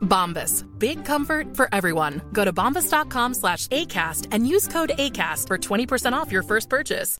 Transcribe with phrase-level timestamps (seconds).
[0.00, 0.64] Bombas.
[0.78, 2.20] Big comfort for everyone.
[2.32, 7.18] Go to bombas.com slash ACAST and use code ACAST for 20% off your first purchase.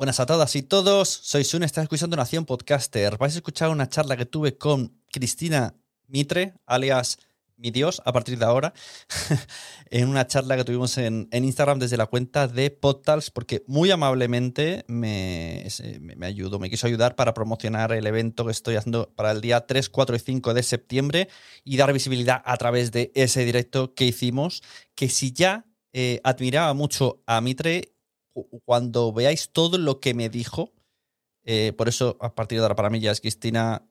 [0.00, 3.18] Buenas a todas y todos, soy Sun, estás escuchando Nación Podcaster.
[3.18, 5.74] Vais a escuchar una charla que tuve con Cristina
[6.08, 7.18] Mitre, alias
[7.60, 8.72] mi Dios, a partir de ahora,
[9.90, 14.84] en una charla que tuvimos en, Instagram desde la cuenta de Podtals, porque muy amablemente
[14.88, 15.66] me,
[16.00, 19.66] me, ayudó, me quiso ayudar para promocionar el evento que estoy haciendo para el día
[19.66, 21.28] 3, 4 y 5 de septiembre
[21.64, 24.62] y dar visibilidad a través de ese directo que hicimos,
[24.94, 27.94] que si ya eh, admiraba mucho a Mitre,
[28.32, 30.72] cu- cuando veáis todo lo que me dijo,
[31.44, 33.86] eh, por eso a partir de ahora para mí ya es Cristina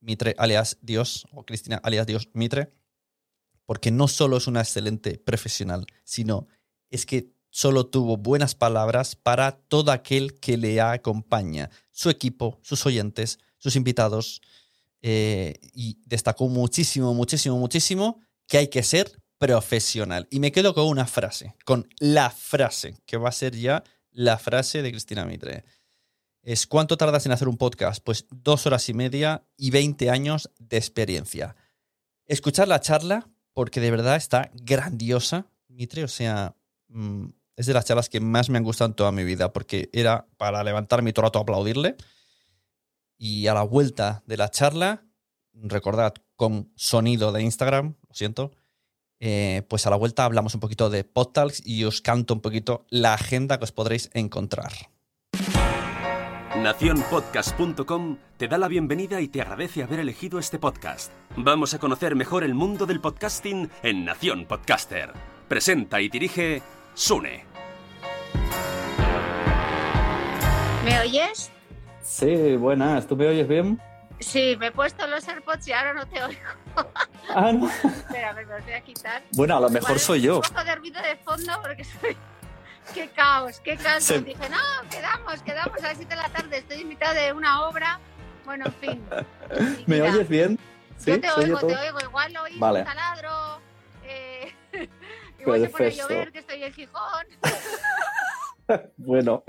[0.00, 2.72] Mitre alias Dios, o Cristina alias Dios Mitre,
[3.66, 6.48] porque no solo es una excelente profesional, sino
[6.90, 12.84] es que solo tuvo buenas palabras para todo aquel que le acompaña, su equipo, sus
[12.84, 14.42] oyentes, sus invitados,
[15.06, 20.26] eh, y destacó muchísimo, muchísimo, muchísimo que hay que ser profesional.
[20.30, 24.38] Y me quedo con una frase, con la frase, que va a ser ya la
[24.38, 25.64] frase de Cristina Mitre.
[26.42, 28.02] Es ¿cuánto tardas en hacer un podcast?
[28.02, 31.54] Pues dos horas y media y 20 años de experiencia.
[32.26, 36.54] Escuchar la charla, porque de verdad está grandiosa, Mitre, o sea,
[36.88, 37.26] mm,
[37.56, 40.26] es de las charlas que más me han gustado en toda mi vida, porque era
[40.36, 41.96] para levantarme todo el rato a aplaudirle.
[43.16, 45.04] Y a la vuelta de la charla,
[45.52, 48.50] recordad, con sonido de Instagram, lo siento,
[49.20, 52.84] eh, pues a la vuelta hablamos un poquito de podtalks y os canto un poquito
[52.90, 54.72] la agenda que os podréis encontrar.
[56.64, 61.12] Naciónpodcast.com te da la bienvenida y te agradece haber elegido este podcast.
[61.36, 65.12] Vamos a conocer mejor el mundo del podcasting en Nación Podcaster.
[65.46, 66.62] Presenta y dirige
[66.94, 67.44] Sune.
[70.86, 71.52] ¿Me oyes?
[72.02, 73.06] Sí, buenas.
[73.06, 73.78] ¿Tú me oyes bien?
[74.20, 76.40] Sí, me he puesto los AirPods y ahora no te oigo.
[77.28, 77.68] Ah, no.
[77.84, 79.22] Espera, a ver, me los voy a quitar.
[79.32, 80.36] Bueno, a lo mejor soy yo.
[80.36, 82.16] Un poco de ruido de fondo porque soy...
[82.92, 83.60] ¡Qué caos!
[83.60, 84.06] ¡Qué caos!
[84.08, 86.58] Dije, no, quedamos, quedamos a las 7 de la tarde.
[86.58, 87.98] Estoy en mitad de una obra.
[88.44, 89.02] Bueno, en fin.
[89.86, 90.58] ¿Me mira, oyes bien?
[90.96, 91.70] Sí, Yo te ¿Se oye oigo, todo?
[91.70, 92.00] te oigo.
[92.00, 92.78] Igual oís Vale.
[92.80, 93.60] un taladro.
[94.04, 94.52] Eh...
[95.40, 97.26] Igual se pone a llover, que estoy en Gijón.
[98.96, 99.44] Bueno.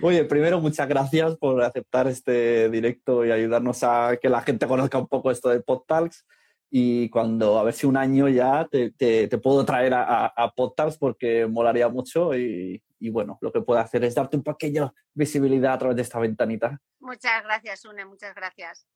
[0.00, 4.96] Oye, primero, muchas gracias por aceptar este directo y ayudarnos a que la gente conozca
[4.98, 6.24] un poco esto de PodTalks.
[6.70, 10.26] Y cuando, a ver si un año ya te, te- te puedo traer a, a,
[10.36, 12.34] a PodTalks porque molaría mucho.
[12.36, 16.02] Y, y bueno, lo que puedo hacer es darte un pequeño visibilidad a través de
[16.02, 16.80] esta ventanita.
[16.98, 18.86] Muchas gracias, Une, muchas gracias.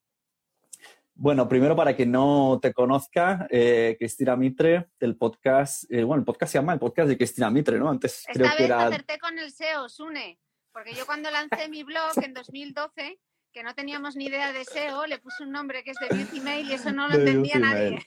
[1.14, 6.24] Bueno, primero para quien no te conozca, eh, Cristina Mitre, del podcast, eh, bueno, el
[6.24, 7.90] podcast se llama el podcast de Cristina Mitre, ¿no?
[7.90, 8.86] Antes creo Esta que vez era...
[8.86, 10.38] acerté con el SEO, Sune,
[10.72, 13.20] porque yo cuando lancé mi blog en 2012,
[13.52, 16.40] que no teníamos ni idea de SEO, le puse un nombre que es de Beauty
[16.40, 17.90] Mail y eso no lo de entendía Beauty nadie.
[17.90, 18.02] Mail.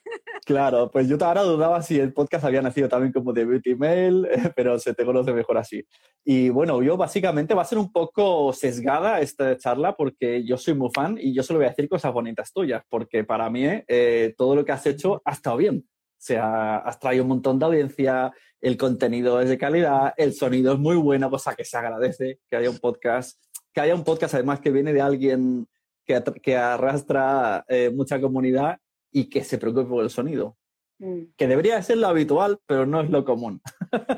[0.46, 4.28] Claro, pues yo ahora dudaba si el podcast había nacido también como de Beauty Mail,
[4.56, 5.86] pero se te conoce mejor así.
[6.24, 10.74] Y bueno, yo básicamente va a ser un poco sesgada esta charla porque yo soy
[10.74, 14.34] muy fan y yo solo voy a decir cosas bonitas tuyas, porque para mí eh,
[14.38, 15.86] todo lo que has hecho ha estado bien.
[15.86, 18.32] O sea, has traído un montón de audiencia,
[18.62, 22.56] el contenido es de calidad, el sonido es muy bueno, cosa que se agradece que
[22.56, 23.44] haya un podcast,
[23.74, 25.68] que haya un podcast además que viene de alguien
[26.06, 28.80] que, arrastra eh, mucha comunidad
[29.12, 30.58] y que se preocupe por el sonido.
[31.36, 33.62] Que debería ser lo habitual, pero no es lo común.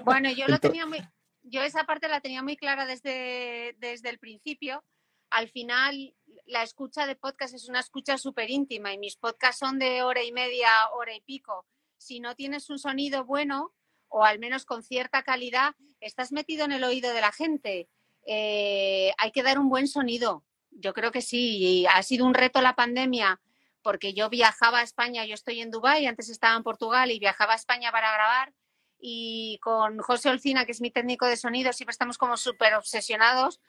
[0.03, 0.99] Bueno, yo lo tenía muy,
[1.41, 4.83] yo esa parte la tenía muy clara desde, desde el principio.
[5.31, 6.15] Al final,
[6.45, 10.23] la escucha de podcast es una escucha súper íntima y mis podcasts son de hora
[10.23, 11.65] y media, hora y pico.
[11.97, 13.73] Si no tienes un sonido bueno,
[14.09, 17.89] o al menos con cierta calidad, estás metido en el oído de la gente.
[18.25, 20.43] Eh, hay que dar un buen sonido.
[20.71, 21.57] Yo creo que sí.
[21.57, 23.39] Y ha sido un reto la pandemia
[23.81, 27.53] porque yo viajaba a España, yo estoy en Dubái, antes estaba en Portugal y viajaba
[27.53, 28.51] a España para grabar
[28.99, 33.61] y con José Olcina, que es mi técnico de sonido, siempre estamos como súper obsesionados.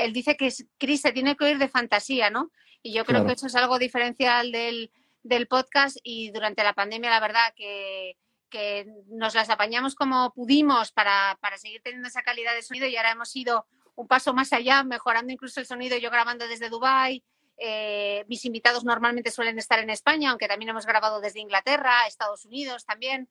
[0.00, 2.50] Él dice que Chris se tiene que oír de fantasía, ¿no?
[2.82, 4.90] Y yo creo que eso es algo diferencial del,
[5.22, 8.16] del podcast y durante la pandemia, la verdad, que,
[8.48, 12.96] que nos las apañamos como pudimos para, para, seguir teniendo esa calidad de sonido y
[12.96, 13.66] ahora hemos ido
[13.98, 17.24] un paso más allá, mejorando incluso el sonido, yo grabando desde Dubái.
[17.56, 22.44] Eh, mis invitados normalmente suelen estar en España, aunque también hemos grabado desde Inglaterra, Estados
[22.44, 23.28] Unidos también,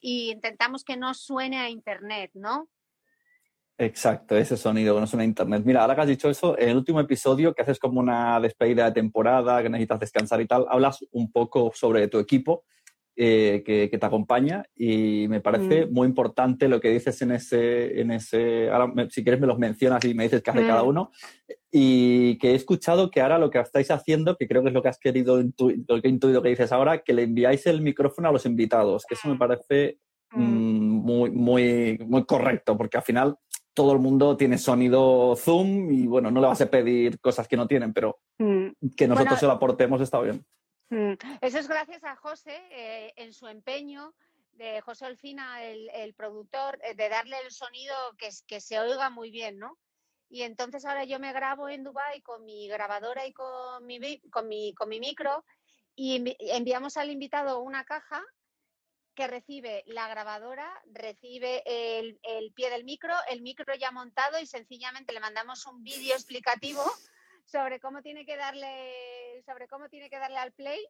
[0.00, 2.70] y intentamos que no suene a Internet, ¿no?
[3.76, 5.62] Exacto, ese sonido que no suena a Internet.
[5.66, 8.86] Mira, ahora que has dicho eso, en el último episodio, que haces como una despedida
[8.86, 12.64] de temporada, que necesitas descansar y tal, hablas un poco sobre tu equipo
[13.18, 15.92] eh, que, te acompaña y me parece mm.
[15.92, 20.04] muy importante lo que dices en ese, en ese ahora si quieres me los mencionas
[20.04, 20.88] y me dices qué hace cada mm.
[20.88, 21.10] uno
[21.72, 24.82] y que he escuchado que ahora lo que estáis haciendo, que creo que es lo
[24.82, 28.28] que has querido, lo que he intuido que dices ahora, que le enviáis el micrófono
[28.28, 29.98] a los invitados, que eso me parece
[30.32, 30.42] mm.
[30.42, 33.36] muy, muy, muy correcto, porque al final
[33.72, 37.56] todo el mundo tiene sonido Zoom y bueno, no le vas a pedir cosas que
[37.56, 38.18] no tienen, pero
[38.96, 40.44] que nosotros se lo aportemos está bien.
[40.90, 44.14] Mm, eso es gracias a José eh, en su empeño
[44.52, 49.30] de José Olfina, el, productor, eh, de darle el sonido que, que se oiga muy
[49.30, 49.78] bien, ¿no?
[50.28, 54.48] Y entonces ahora yo me grabo en Dubai con mi grabadora y con mi, con
[54.48, 55.44] mi, con mi micro
[55.94, 58.22] y enviamos al invitado una caja
[59.14, 64.46] que recibe la grabadora, recibe el, el, pie del micro, el micro ya montado y
[64.46, 66.82] sencillamente le mandamos un vídeo explicativo
[67.46, 68.92] sobre cómo tiene que darle,
[69.42, 70.80] sobre cómo tiene que darle al play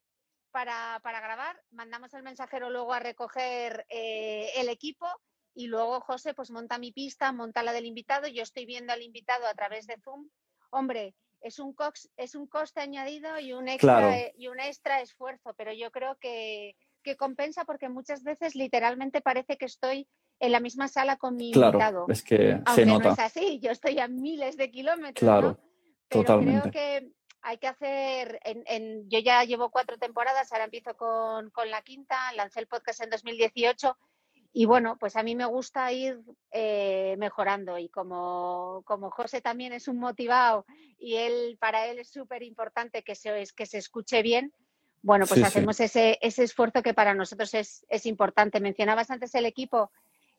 [0.51, 1.61] para, grabar.
[1.71, 5.07] Mandamos el mensajero luego a recoger eh, el equipo
[5.55, 8.29] y luego José pues monta mi pista, monta la del invitado.
[8.29, 10.29] Yo estoy viendo al invitado a través de Zoom.
[10.71, 11.75] Hombre, es un,
[12.17, 16.77] es un coste añadido y un extra, y un extra esfuerzo, pero yo creo que,
[17.19, 20.09] compensa porque muchas veces literalmente parece que estoy
[20.41, 22.07] en la misma sala con mi invitado.
[22.09, 23.05] Es que se nota.
[23.05, 25.21] no es así, yo estoy a miles de kilómetros.
[25.21, 25.61] Claro.
[26.09, 27.13] Pero creo que
[27.47, 32.59] hay que hacer, en, yo ya llevo cuatro temporadas, ahora empiezo con, la quinta, lancé
[32.59, 33.97] el podcast en 2018
[34.53, 36.19] y bueno, pues a mí me gusta ir
[36.51, 40.67] eh, mejorando y como, como José también es un motivado
[40.99, 44.53] y él para él es súper importante que se, que se escuche bien,
[45.03, 48.59] bueno, pues hacemos Ese, ese esfuerzo que para nosotros es, es importante.
[48.59, 49.93] Mencionabas antes el equipo.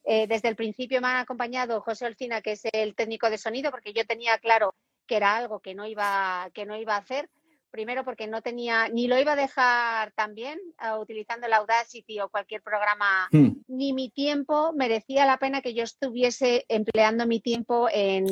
[0.03, 3.71] Eh, desde el principio me ha acompañado José Olcina, que es el técnico de sonido,
[3.71, 4.75] porque yo tenía claro
[5.07, 7.29] que era algo que no iba, que no iba a hacer.
[7.71, 12.29] Primero porque no tenía, ni lo iba a dejar también uh, utilizando el Audacity o
[12.29, 13.49] cualquier programa, hmm.
[13.67, 18.25] ni mi tiempo merecía la pena que yo estuviese empleando mi tiempo en,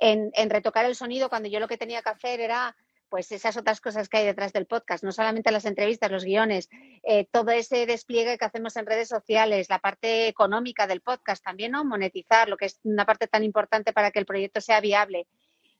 [0.00, 2.76] en, retocar el sonido cuando yo lo que tenía que hacer era
[3.08, 6.70] pues esas otras cosas que hay detrás del podcast, no solamente las entrevistas, los guiones,
[7.02, 11.72] eh, todo ese despliegue que hacemos en redes sociales, la parte económica del podcast también,
[11.72, 11.84] ¿no?
[11.84, 15.26] Monetizar, lo que es una parte tan importante para que el proyecto sea viable.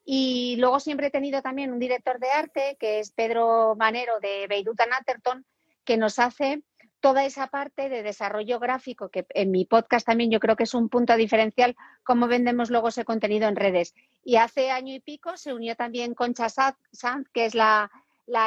[0.05, 4.47] Y luego siempre he tenido también un director de arte, que es Pedro Manero de
[4.49, 5.45] Beiruta Natterton,
[5.85, 6.63] que nos hace
[7.03, 10.73] toda esa parte de desarrollo gráfico, que en mi podcast también yo creo que es
[10.73, 13.93] un punto diferencial, cómo vendemos luego ese contenido en redes.
[14.25, 17.91] Y hace año y pico se unió también Concha Sanz, que es la,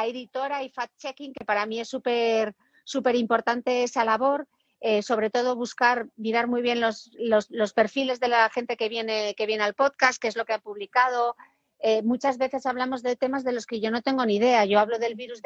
[0.06, 2.54] editora y fact-checking, que para mí es súper
[2.84, 4.48] súper importante esa labor.
[4.80, 9.34] Eh, sobre todo buscar, mirar muy bien los, los, perfiles de la gente que viene,
[9.34, 11.34] que viene al podcast, qué es lo que ha publicado.
[11.78, 14.64] Eh, muchas veces hablamos de temas de los que yo no tengo ni idea.
[14.64, 15.40] Yo hablo del virus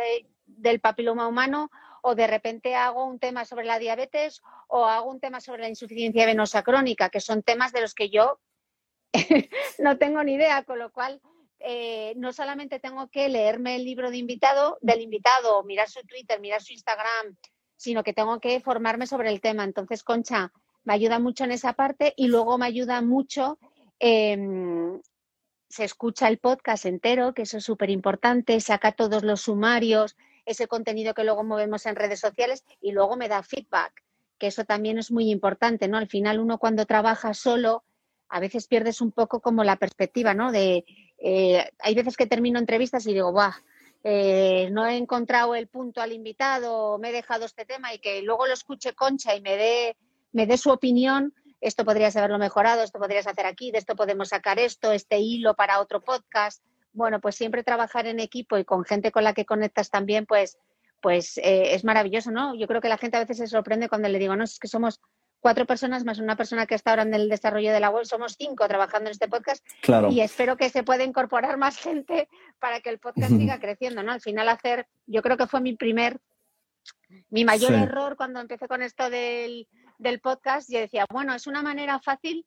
[0.46, 1.70] del papiloma humano
[2.02, 5.68] o de repente hago un tema sobre la diabetes o hago un tema sobre la
[5.68, 8.40] insuficiencia venosa crónica, que son temas de los que yo
[9.78, 11.20] no tengo ni idea, con lo cual
[11.58, 16.40] eh, no solamente tengo que leerme el libro de invitado, del invitado, mirar su Twitter,
[16.40, 17.36] mirar su Instagram,
[17.80, 19.64] sino que tengo que formarme sobre el tema.
[19.64, 20.52] Entonces, Concha
[20.84, 23.58] me ayuda mucho en esa parte y luego me ayuda mucho.
[23.98, 25.00] Em,
[25.66, 30.66] se escucha el podcast entero, que eso es súper importante, saca todos los sumarios, ese
[30.66, 34.04] contenido que luego movemos en redes sociales y luego me da feedback,
[34.36, 35.96] que eso también es muy importante, ¿no?
[35.96, 37.82] Al final uno cuando trabaja solo,
[38.28, 40.52] a veces pierdes un poco como la perspectiva, ¿no?
[40.52, 40.84] De,
[41.16, 43.54] eh, hay veces que termino entrevistas y digo, ¡buah!
[44.02, 48.22] Eh, no he encontrado el punto al invitado, me he dejado este tema y que
[48.22, 49.96] luego lo escuche Concha y me dé,
[50.32, 54.28] me dé su opinión, esto podrías haberlo mejorado, esto podrías hacer aquí, de esto podemos
[54.28, 56.64] sacar esto, este hilo para otro podcast.
[56.92, 60.58] Bueno, pues siempre trabajar en equipo y con gente con la que conectas también, pues,
[61.02, 62.54] pues eh, es maravilloso, ¿no?
[62.54, 64.68] Yo creo que la gente a veces se sorprende cuando le digo, no, es que
[64.68, 65.00] somos
[65.40, 68.04] cuatro personas más una persona que está ahora en el desarrollo de la web.
[68.04, 69.64] Somos cinco trabajando en este podcast
[70.10, 72.28] y espero que se pueda incorporar más gente
[72.58, 74.12] para que el podcast siga creciendo, ¿no?
[74.12, 76.20] Al final hacer, yo creo que fue mi primer,
[77.30, 79.66] mi mayor error cuando empecé con esto del,
[79.98, 82.46] del podcast, yo decía, bueno, es una manera fácil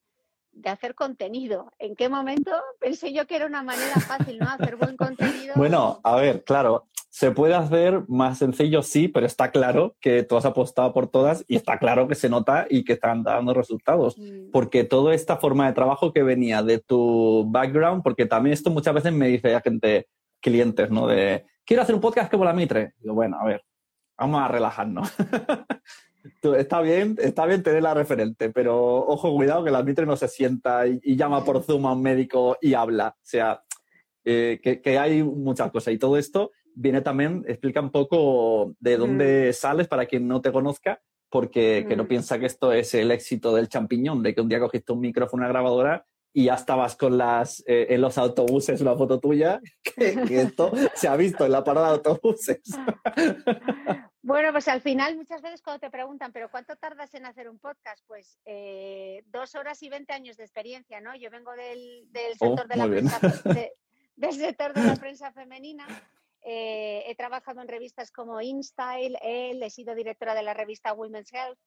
[0.51, 1.71] de hacer contenido.
[1.79, 4.49] ¿En qué momento pensé yo que era una manera fácil, ¿no?
[4.49, 5.53] Hacer buen contenido.
[5.55, 10.35] Bueno, a ver, claro, se puede hacer más sencillo, sí, pero está claro que tú
[10.35, 14.17] has apostado por todas y está claro que se nota y que están dando resultados.
[14.17, 14.49] Mm.
[14.51, 18.95] Porque toda esta forma de trabajo que venía de tu background, porque también esto muchas
[18.95, 20.07] veces me dice la gente,
[20.41, 21.05] clientes, ¿no?
[21.05, 22.93] De, quiero hacer un podcast como la Mitre.
[22.97, 23.63] Digo, bueno, a ver,
[24.17, 25.13] vamos a relajarnos.
[26.57, 30.29] Está bien, está bien tener la referente, pero ojo, cuidado que la Mitre no se
[30.29, 33.09] sienta y, y llama por Zoom a un médico y habla.
[33.09, 33.61] O sea,
[34.23, 38.97] eh, que, que hay muchas cosas y todo esto viene también, explica un poco de
[38.97, 43.11] dónde sales para quien no te conozca, porque que no piensa que esto es el
[43.11, 46.95] éxito del champiñón, de que un día cogiste un micrófono, una grabadora y ya estabas
[46.95, 51.45] con las eh, en los autobuses una foto tuya, que, que esto se ha visto
[51.45, 52.61] en la parada de autobuses.
[54.25, 57.59] Bueno, pues al final muchas veces cuando te preguntan, ¿pero cuánto tardas en hacer un
[57.59, 58.01] podcast?
[58.07, 61.13] Pues eh, dos horas y veinte años de experiencia, ¿no?
[61.13, 63.19] Yo vengo del, del Oh, sector de la prensa,
[63.53, 63.73] de-
[64.15, 65.85] del sector de la prensa femenina.
[66.45, 71.31] Eh, he trabajado en revistas como InStyle, Elle, he sido directora de la revista Women's
[71.33, 71.57] Health.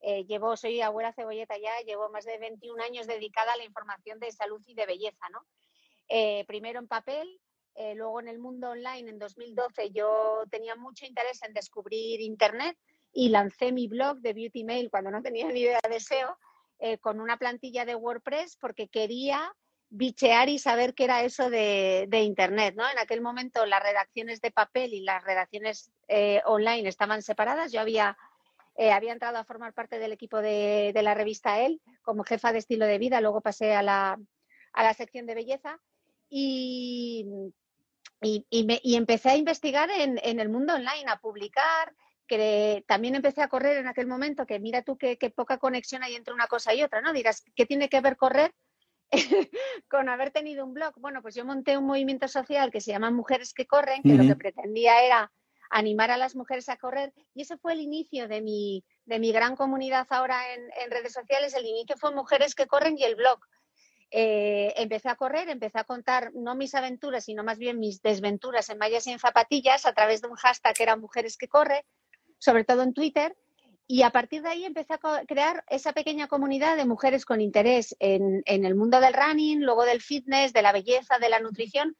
[0.00, 4.20] eh, llevo, soy abuela cebolleta ya, llevo más de 21 años dedicada a la información
[4.20, 5.40] de salud y de belleza, ¿no?
[6.08, 7.40] Eh, primero en papel,
[7.74, 12.76] eh, luego en el mundo online en 2012 yo tenía mucho interés en descubrir Internet
[13.12, 16.36] y lancé mi blog de Beauty Mail cuando no tenía ni idea de SEO
[17.00, 19.50] con una plantilla de WordPress porque quería
[19.96, 22.74] bichear y saber qué era eso de, Internet.
[22.76, 22.88] ¿no?
[22.88, 27.72] En aquel momento las redacciones de papel y las redacciones eh, online estaban separadas.
[27.72, 28.16] Yo había,
[28.76, 32.52] eh, había entrado a formar parte del equipo de, de la revista El como jefa
[32.52, 34.18] de estilo de vida, luego pasé a la,
[34.72, 35.80] a la sección de belleza
[36.28, 37.26] y,
[38.20, 41.94] y, me- y empecé a investigar en, en el mundo online, a publicar,
[42.26, 46.16] que también empecé a correr en aquel momento, que mira tú qué poca conexión hay
[46.16, 47.12] entre una cosa y otra, ¿no?
[47.12, 48.52] Dirás, ¿qué tiene que ver correr
[49.88, 50.94] con haber tenido un blog?
[50.98, 54.24] Bueno, pues yo monté un movimiento social que se llama Mujeres que Corren, que lo
[54.24, 55.32] que pretendía era
[55.70, 59.32] animar a las mujeres a correr y ese fue el inicio de mi, de mi
[59.32, 61.54] gran comunidad ahora en, en redes sociales.
[61.54, 63.40] El inicio fue Mujeres que Corren y el blog.
[64.10, 68.70] Eh, empecé a correr, empecé a contar no mis aventuras, sino más bien mis desventuras
[68.70, 71.84] en mallas y en zapatillas a través de un hashtag que era Mujeres que Corre,
[72.38, 73.36] sobre todo en Twitter.
[73.88, 77.96] Y a partir de ahí empecé a crear esa pequeña comunidad de mujeres con interés
[78.00, 81.96] en, en el mundo del running, luego del fitness, de la belleza, de la nutrición.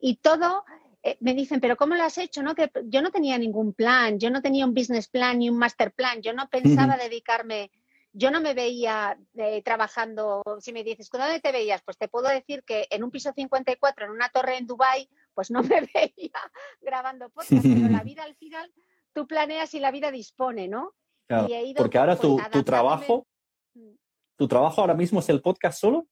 [0.00, 0.64] Y todo,
[1.02, 2.42] eh, me dicen, pero ¿cómo lo has hecho?
[2.42, 2.54] No?
[2.54, 5.92] Que yo no tenía ningún plan, yo no tenía un business plan ni un master
[5.92, 7.70] plan, yo no pensaba dedicarme,
[8.12, 11.82] yo no me veía eh, trabajando, si me dices, ¿dónde te veías?
[11.82, 15.50] Pues te puedo decir que en un piso 54, en una torre en Dubai pues
[15.50, 16.40] no me veía
[16.80, 18.72] grabando podcast, pero la vida al final
[19.12, 20.94] tú planeas y la vida dispone, ¿no?
[21.26, 23.26] Claro, ido, porque ahora pues, tu, trabajo,
[23.74, 23.94] Mm.
[24.36, 26.06] tu trabajo ahora mismo es el podcast solo.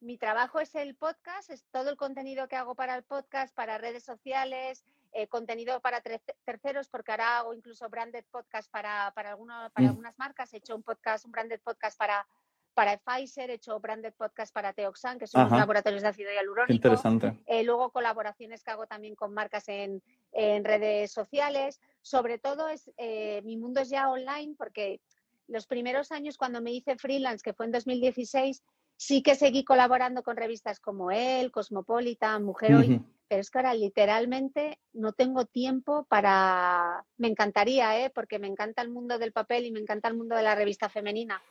[0.00, 3.78] Mi trabajo es el podcast, es todo el contenido que hago para el podcast, para
[3.78, 6.00] redes sociales, eh, contenido para
[6.44, 9.90] terceros, porque ahora hago incluso branded podcast para, para, alguno- para Mm.
[9.90, 10.52] algunas marcas.
[10.54, 12.28] He hecho un podcast, un branded podcast para,
[12.74, 15.58] para Pfizer, he hecho branded podcast para Teoxan, que son los Ajá.
[15.62, 16.72] laboratorios de ácido hialurónico.
[16.74, 17.36] interesante.
[17.46, 20.00] Eh, luego colaboraciones que hago también con marcas en,
[20.38, 21.80] en redes sociales.
[22.00, 25.00] Sobre todo es eh, mi mundo es ya online porque
[25.48, 28.62] los primeros años cuando me hice freelance, que fue en 2016,
[28.96, 33.04] sí que seguí colaborando con revistas como El, Cosmopolitan, Mujer Hoy, Ujú.
[33.26, 37.04] pero es que ahora literalmente no tengo tiempo para...
[37.16, 38.10] Me encantaría, ¿eh?
[38.10, 40.88] porque me encanta el mundo del papel y me encanta el mundo de la revista
[40.88, 41.42] femenina,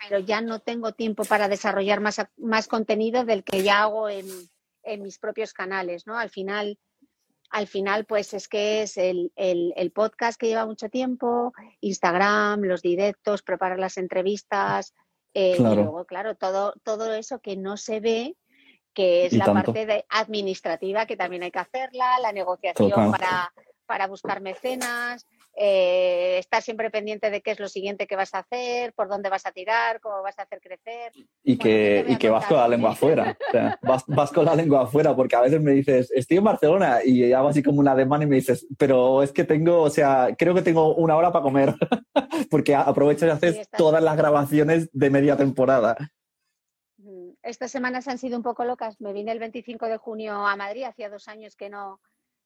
[0.00, 4.26] pero ya no tengo tiempo para desarrollar más, más contenido del que ya hago en,
[4.84, 6.16] en mis propios canales, ¿no?
[6.16, 6.78] Al final,
[7.52, 12.62] al final pues es que es el, el- el podcast que lleva mucho tiempo, Instagram,
[12.62, 14.94] los directos, preparar las entrevistas,
[15.34, 15.72] eh, Claro.
[15.72, 18.36] y luego, claro, todo, todo eso que no se ve,
[18.94, 19.64] que es la tanto.
[19.72, 23.10] parte de administrativa que también hay que hacerla, la negociación Total.
[23.10, 23.52] para,
[23.86, 28.38] para buscar mecenas, eh, estar siempre pendiente de qué es lo siguiente que vas a
[28.38, 31.12] hacer, por dónde vas a tirar, cómo vas a hacer crecer.
[31.42, 33.36] Y Bueno, ¿qué te que, y que vas con la lengua afuera.
[33.48, 36.44] O sea, vas, vas con la lengua afuera, porque a veces me dices, estoy en
[36.44, 39.90] Barcelona, y hago así como una demanda y me dices, pero es que tengo, o
[39.90, 41.74] sea, creo que tengo una hora para comer,
[42.50, 45.96] porque aprovechas y haces Sí, todas las grabaciones de media temporada.
[46.96, 49.00] Mm, Estas semanas han sido un poco locas.
[49.00, 52.00] Me vine el 25 de junio a Madrid, hacía dos años que no,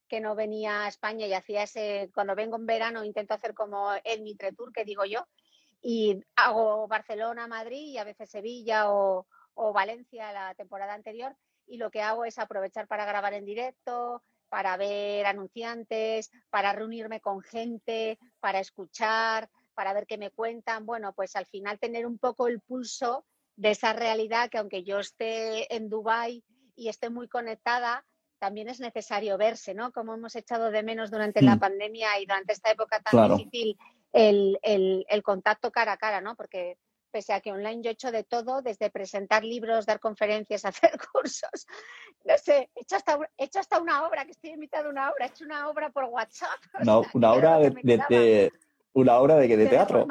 [0.09, 3.91] que no venía a España y hacía ese, cuando vengo en verano intento hacer como
[4.05, 5.27] el Mitre Tour, que digo yo,
[5.83, 11.37] y hago Barcelona, Madrid y a veces Sevilla o, o Valencia la temporada anterior
[11.67, 17.21] y lo que hago es aprovechar para grabar en directo, para ver anunciantes, para reunirme
[17.21, 19.49] con gente, para escuchar.
[19.75, 20.87] para ver qué me cuentan.
[20.87, 24.99] Bueno, pues al final tener un poco el pulso de esa realidad que aunque yo
[24.99, 26.43] esté en Dubái
[26.75, 28.03] y esté muy conectada,
[28.39, 29.93] también es necesario verse, ¿no?
[29.93, 31.61] Como hemos echado de menos durante la Mm.
[31.61, 33.37] pandemia y durante esta época tan Claro.
[33.37, 33.79] difícil
[34.13, 36.37] el, el- el contacto cara a cara, ¿no?
[36.37, 36.79] Porque
[37.11, 40.99] pese a que online yo he hecho de todo, desde presentar libros, dar conferencias, hacer
[41.13, 41.67] cursos,
[42.25, 44.91] no sé, he hecho hasta, he hecho hasta una obra, que estoy en mitad de
[44.91, 46.59] una obra, he hecho una obra por WhatsApp.
[46.75, 48.53] o Una, obra de,
[48.93, 50.07] una obra de, de teatro.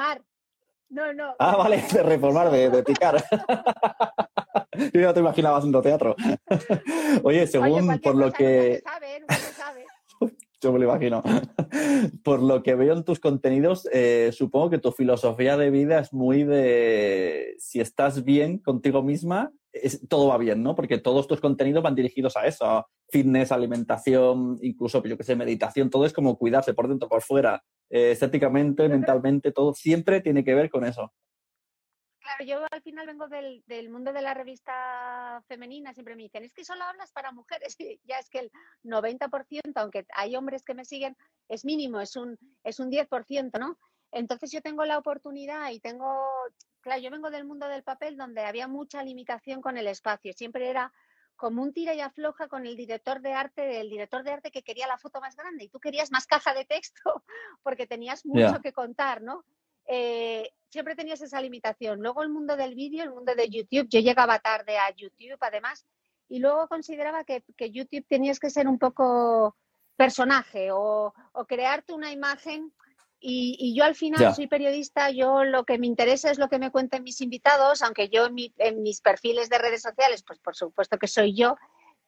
[0.89, 1.35] No, no.
[1.39, 3.23] Ah, vale, de reformar, de, de picar.
[4.93, 6.15] Yo ya te imaginaba haciendo teatro.
[7.23, 9.85] Oye, según por lo que sabe, se sabe.
[10.61, 11.21] yo me lo imagino,
[12.23, 16.11] por lo que veo en tus contenidos, eh, supongo que tu filosofía de vida es
[16.11, 19.51] muy de si estás bien contigo misma,
[19.83, 20.75] es- todo va bien, ¿no?
[20.75, 25.35] Porque todos tus contenidos van dirigidos a eso, a fitness, alimentación, incluso, yo que sé,
[25.35, 30.43] meditación, todo es como cuidarse por dentro, por fuera, eh, estéticamente, mentalmente, todo siempre tiene
[30.43, 31.13] que ver con eso.
[32.19, 36.43] Claro, yo al final vengo del, del mundo de la revista femenina, siempre me dicen,
[36.43, 37.75] es que solo hablas para mujeres.
[37.79, 38.51] Y ya es que el
[38.83, 41.15] 90%, aunque hay hombres que me siguen,
[41.47, 43.77] es mínimo, es un, es un 10%, ¿no?
[44.15, 46.23] Entonces yo tengo la oportunidad y tengo,
[46.79, 50.69] claro, yo vengo del mundo del papel donde había mucha limitación con el espacio, siempre
[50.69, 50.93] era
[51.35, 54.63] como un tira y afloja con el director de arte, el director de arte que
[54.63, 57.01] quería la foto más grande y tú querías más caja de texto
[57.61, 59.43] porque tenías mucho que contar, ¿no?
[59.85, 61.99] Eh, siempre tenías esa limitación.
[61.99, 65.85] Luego el mundo del vídeo, el mundo de YouTube, yo llegaba tarde a YouTube además
[66.29, 69.57] y luego consideraba que, que YouTube tenías que ser un poco
[69.97, 72.71] personaje o, o crearte una imagen
[73.27, 74.33] y, y yo al final Ya.
[74.33, 78.09] soy periodista, yo lo que me interesa es lo que me cuenten mis invitados, aunque
[78.09, 81.55] yo en, mi- en mis perfiles de redes sociales, pues por supuesto que soy yo,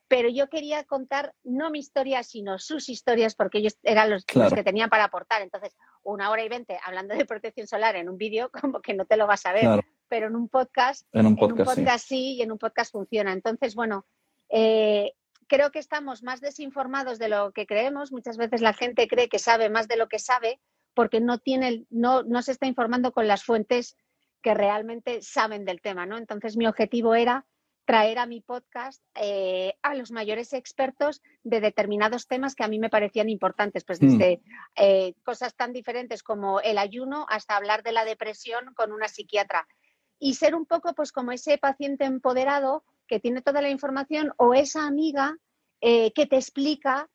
[0.08, 4.64] pero yo quería contar no mi historia, sino sus historias, porque ellos eran los, que
[4.64, 5.42] tenían para aportar.
[5.42, 9.06] Entonces, una hora y veinte hablando de protección solar en un vídeo, como que no
[9.06, 12.06] te lo vas a ver, Claro, pero en un podcast en un en un podcast,
[12.08, 12.16] sí.
[12.16, 12.34] sí.
[12.36, 13.34] y en un podcast funciona.
[13.34, 14.06] Entonces, bueno,
[14.50, 15.12] eh,
[15.48, 18.12] creo que estamos más desinformados de lo que creemos.
[18.14, 20.60] Muchas veces la gente cree que sabe más de lo que sabe
[20.98, 23.96] porque no tiene, no, no se está informando con las fuentes
[24.42, 26.18] que realmente saben del tema, ¿no?
[26.18, 27.46] Entonces, mi objetivo era
[27.86, 32.79] traer a mi podcast eh, a los mayores expertos de determinados temas que a mí
[32.79, 34.07] me parecían importantes, pues Mm.
[34.07, 34.42] desde
[34.75, 39.68] eh, cosas tan diferentes como el ayuno hasta hablar de la depresión con una psiquiatra
[40.18, 44.55] y ser un poco pues como ese paciente empoderado que tiene toda la información o
[44.55, 45.38] esa amiga
[45.79, 47.07] eh, que te explica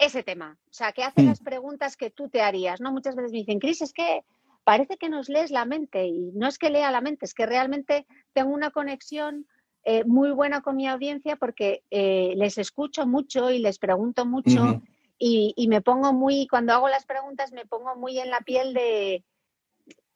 [0.00, 1.26] ese tema, o sea, que hace Mm.
[1.26, 2.90] las preguntas que tú te harías, ¿no?
[2.90, 4.24] Muchas veces me dicen, Cris, es que
[4.64, 7.46] parece que nos lees la mente y no es que lea la mente, es que
[7.46, 9.46] realmente tengo una conexión
[9.84, 14.82] eh, muy buena con mi audiencia porque eh, les escucho mucho y les pregunto mucho
[15.18, 18.74] y, y me pongo muy, cuando hago las preguntas me pongo muy en la piel
[18.74, 19.22] de,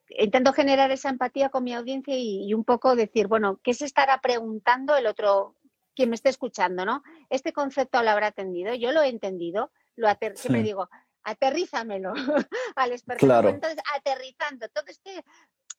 [0.09, 3.85] intento generar esa empatía con mi audiencia y, y un poco decir, bueno, ¿qué se
[3.85, 5.55] estará preguntando el otro,
[5.95, 7.01] quien me esté escuchando, ¿no?
[7.29, 10.67] Este concepto lo habrá entendido, yo lo he entendido, lo ater- siempre Sí.
[10.67, 10.89] digo,
[11.23, 12.13] aterrízamelo
[12.75, 13.25] al experto.
[13.25, 13.49] Claro.
[13.49, 15.23] Entonces, aterrizando, todo este,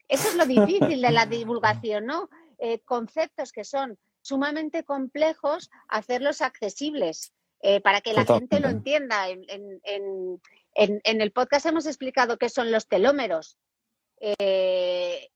[0.08, 2.28] eso es lo difícil de la divulgación, ¿no?
[2.58, 9.28] Eh, conceptos que son sumamente complejos, hacerlos accesibles eh, para que la gente lo entienda.
[9.28, 10.40] En, en- en-
[10.74, 13.56] en- en el podcast hemos explicado qué son los telómeros,
[14.20, 15.28] eh,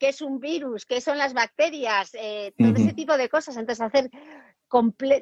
[0.00, 3.56] qué es un virus, qué son las bacterias, eh, todo ese tipo de cosas.
[3.58, 4.10] Entonces, hacer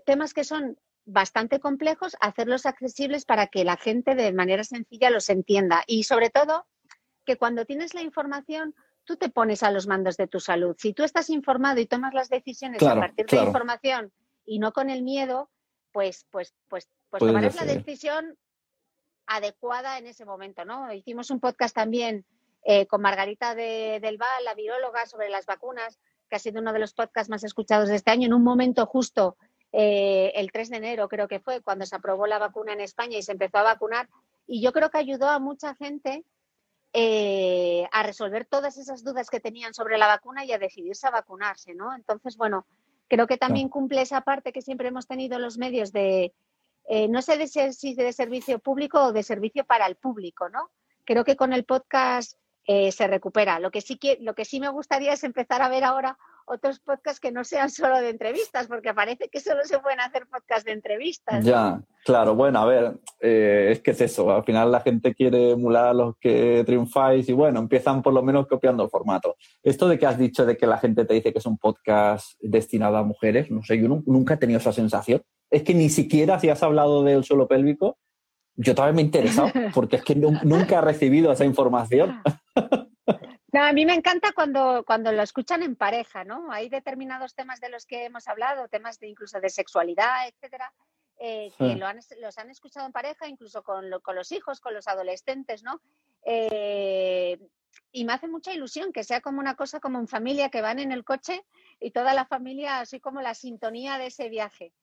[0.06, 5.28] temas que son bastante complejos, hacerlos accesibles para que la gente de manera sencilla los
[5.30, 5.82] entienda.
[5.86, 6.66] Y sobre todo,
[7.26, 10.76] que cuando tienes la información, tú te pones a los mandos de tu salud.
[10.78, 14.12] Si tú estás informado y tomas las decisiones Claro, a partir de la información
[14.46, 15.50] y no con el miedo,
[15.90, 18.38] pues, pues, pues, pues tomarás la decisión
[19.26, 20.92] adecuada en ese momento, ¿no?
[20.92, 22.24] Hicimos un podcast también
[22.64, 26.72] eh, con Margarita de- del Val, la viróloga, sobre las vacunas, que ha sido uno
[26.72, 29.36] de los podcasts más escuchados de este año, en un momento justo
[29.72, 33.18] eh, el 3 de enero, creo que fue, cuando se aprobó la vacuna en España
[33.18, 34.08] y se empezó a vacunar.
[34.46, 36.24] Y yo creo que ayudó a mucha gente
[36.94, 41.10] eh, a resolver todas esas dudas que tenían sobre la vacuna y a decidirse a
[41.10, 41.94] vacunarse, ¿no?
[41.94, 42.66] Entonces, bueno,
[43.08, 46.32] creo que también cumple esa parte que siempre hemos tenido los medios de,
[46.88, 50.48] eh, no sé de ser, si de servicio público o de servicio para el público,
[50.48, 50.70] ¿no?
[51.04, 52.38] Creo que con el podcast
[52.70, 53.58] eh, se recupera.
[53.58, 56.80] Lo que, sí que, lo que sí me gustaría es empezar a ver ahora otros
[56.80, 60.64] podcasts que no sean solo de entrevistas, porque parece que solo se pueden hacer podcasts
[60.64, 61.44] de entrevistas.
[61.44, 65.50] Ya, claro, bueno, a ver, eh, es que es eso, al final la gente quiere
[65.52, 69.36] emular a los que triunfáis y bueno, empiezan por lo menos copiando el formato.
[69.62, 72.32] Esto de que has dicho de que la gente te dice que es un podcast
[72.40, 75.22] destinado a mujeres, no sé, yo nu- nunca he tenido esa sensación.
[75.50, 77.98] Es que ni siquiera si has hablado del suelo pélvico,
[78.60, 82.20] yo también me he interesado, porque es que nunca he recibido esa información.
[83.50, 86.52] No, a mí me encanta cuando, cuando lo escuchan en pareja, ¿no?
[86.52, 90.70] Hay determinados temas de los que hemos hablado, temas de incluso de sexualidad, etcétera,
[91.18, 94.74] eh, que lo han, los han escuchado en pareja, incluso con, con los hijos, con
[94.74, 95.80] los adolescentes, ¿no?
[96.26, 97.38] Eh,
[97.90, 100.78] y me hace mucha ilusión que sea como una cosa como en familia, que van
[100.78, 101.42] en el coche
[101.80, 104.74] y toda la familia, así como la sintonía de ese viaje.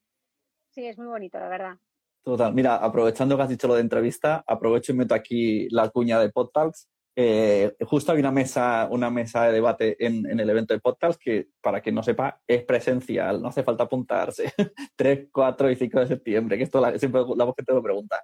[0.71, 1.77] Sí, es muy bonito, la verdad.
[2.23, 2.51] Total.
[2.51, 6.31] Mira, aprovechando que has dicho lo de entrevista, aprovecho y meto aquí la cuña de
[6.31, 11.19] PodTalks eh, justo hay una mesa, una mesa de debate en, el evento de podcast
[11.21, 14.51] que, para quien no sepa, es presencial, no hace falta apuntarse.
[14.95, 18.21] 3, 4 y 5 de septiembre, que esto la, siempre la gente lo pregunta.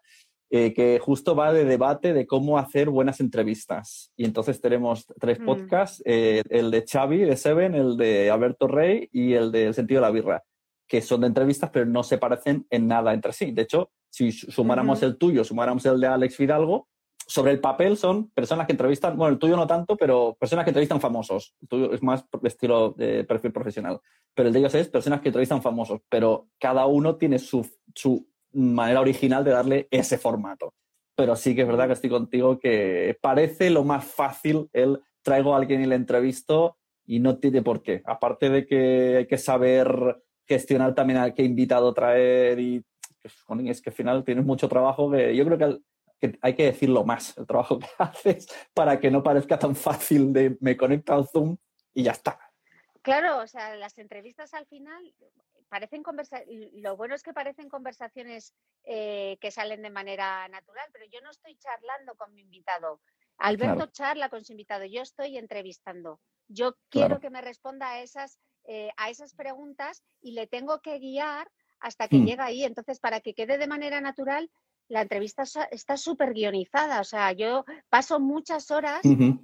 [0.54, 4.12] Eh, que justo va de debate de cómo hacer buenas entrevistas.
[4.18, 5.46] Y entonces tenemos tres mm.
[5.46, 9.74] podcasts, eh, el de Xavi, de Seven, el de Alberto Rey y el de El
[9.74, 10.44] sentido de la birra,
[10.90, 13.54] que son de entrevistas, pero no se parecen en nada entre sí.
[13.54, 16.90] De hecho, si sumáramos el tuyo, sumáramos el de Alex Fidalgo,
[17.28, 20.72] sobre el papel son personas que entrevistan, bueno, el tuyo no tanto, pero personas que
[20.72, 21.54] entrevistan famosos.
[21.62, 24.00] El tuyo es más estilo de perfil profesional.
[24.34, 28.28] Pero el de ellos es personas que entrevistan famosos, pero cada uno tiene su, su
[28.54, 30.74] manera original de darle ese formato.
[31.16, 35.54] Pero sí que es verdad que estoy contigo que parece lo más fácil el traigo
[35.54, 38.02] a alguien y le entrevisto y no tiene por qué.
[38.06, 42.84] Aparte de que hay que saber gestionar también a qué invitado traer y
[43.22, 43.36] pues,
[43.68, 45.80] es que al final tienes mucho trabajo que yo creo que
[46.22, 50.32] que hay que decirlo más, el trabajo que haces, para que no parezca tan fácil
[50.32, 51.58] de me conecto al Zoom
[51.94, 52.40] y ya está.
[53.02, 55.14] Claro, o sea, las entrevistas al final
[55.70, 58.54] parecen conversaciones, lo bueno es que parecen conversaciones
[58.84, 63.02] eh, que salen de manera natural, pero yo no estoy charlando con mi invitado.
[63.38, 66.20] Alberto charla con su invitado, yo estoy entrevistando.
[66.48, 71.00] Yo quiero que me responda a esas, eh, a esas preguntas y le tengo que
[71.00, 72.26] guiar hasta que hmm.
[72.26, 72.64] llega ahí.
[72.64, 74.52] Entonces, para que quede de manera natural,
[74.92, 77.00] la entrevista está súper guionizada.
[77.00, 79.00] O sea, yo paso muchas horas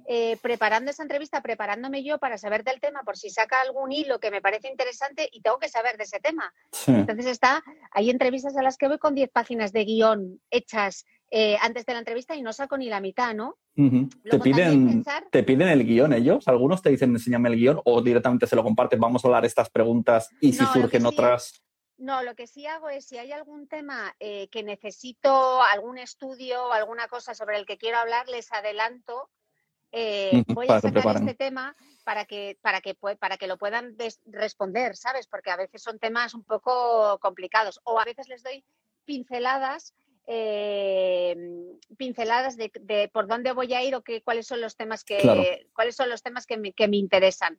[0.06, 4.20] eh, preparando esa entrevista, preparándome yo para saber del tema, por si saca algún hilo
[4.20, 6.52] que me parece interesante y tengo que saber de ese tema.
[6.86, 11.56] Entonces está, hay entrevistas a las que voy con 10 páginas de guion hechas eh,
[11.62, 13.56] antes de la entrevista y no saco ni la mitad, ¿no?
[13.74, 16.46] ¿Te, piden, ¿Te piden el guion ellos?
[16.48, 19.00] ¿Algunos te dicen enséñame el guion o directamente se lo comparten?
[19.00, 21.62] Vamos a hablar estas preguntas y si surgen otras...
[21.98, 26.68] No, lo que sí hago es si hay algún tema eh, que necesito, algún estudio
[26.68, 29.28] o alguna cosa sobre el que quiero hablar, les adelanto.
[29.90, 34.96] Eh, voy a sacar este tema para que, para que, para que lo puedan responder,
[34.96, 35.26] ¿sabes?
[35.26, 38.64] Porque a veces son temas un poco complicados o a veces les doy
[39.04, 39.92] pinceladas
[40.30, 41.34] eh,
[41.96, 45.96] pinceladas de, por dónde voy a ir o qué, cuáles son los temas que cuáles
[45.96, 47.58] son los temas que me interesan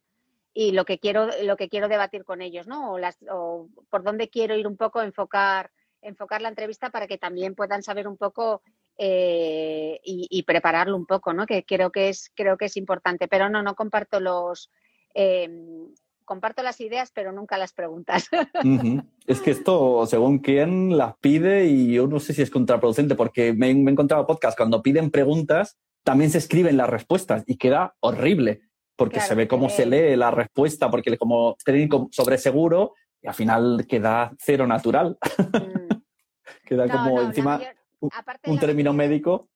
[0.53, 2.93] y lo que quiero, lo que quiero debatir con ellos, ¿no?
[2.93, 7.17] O, las, o por dónde quiero ir un poco, enfocar, enfocar la entrevista para que
[7.17, 8.61] también puedan saber un poco
[8.97, 11.45] eh, y, prepararlo un poco, ¿no?
[11.45, 13.27] Que creo que es, creo que es importante.
[13.27, 14.69] Pero no, no comparto los
[15.13, 15.93] em,
[16.25, 18.27] comparto las ideas, pero nunca las preguntas.
[19.25, 23.53] Es que esto, según quién las pide, y yo no sé si es contraproducente, porque
[23.53, 27.95] me, me he encontrado podcast cuando piden preguntas, también se escriben las respuestas y queda
[27.99, 28.68] horrible
[28.99, 33.33] porque se ve cómo se lee la respuesta, porque como técnico sobre seguro, y al
[33.33, 35.17] final queda cero natural.
[35.37, 35.89] Mm.
[36.65, 37.61] queda como encima
[38.01, 39.49] un, término médico.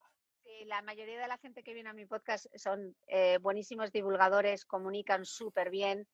[0.65, 5.25] la mayoría de la gente que viene a mi podcast son eh, buenísimos divulgadores, comunican
[5.25, 6.07] súper bien.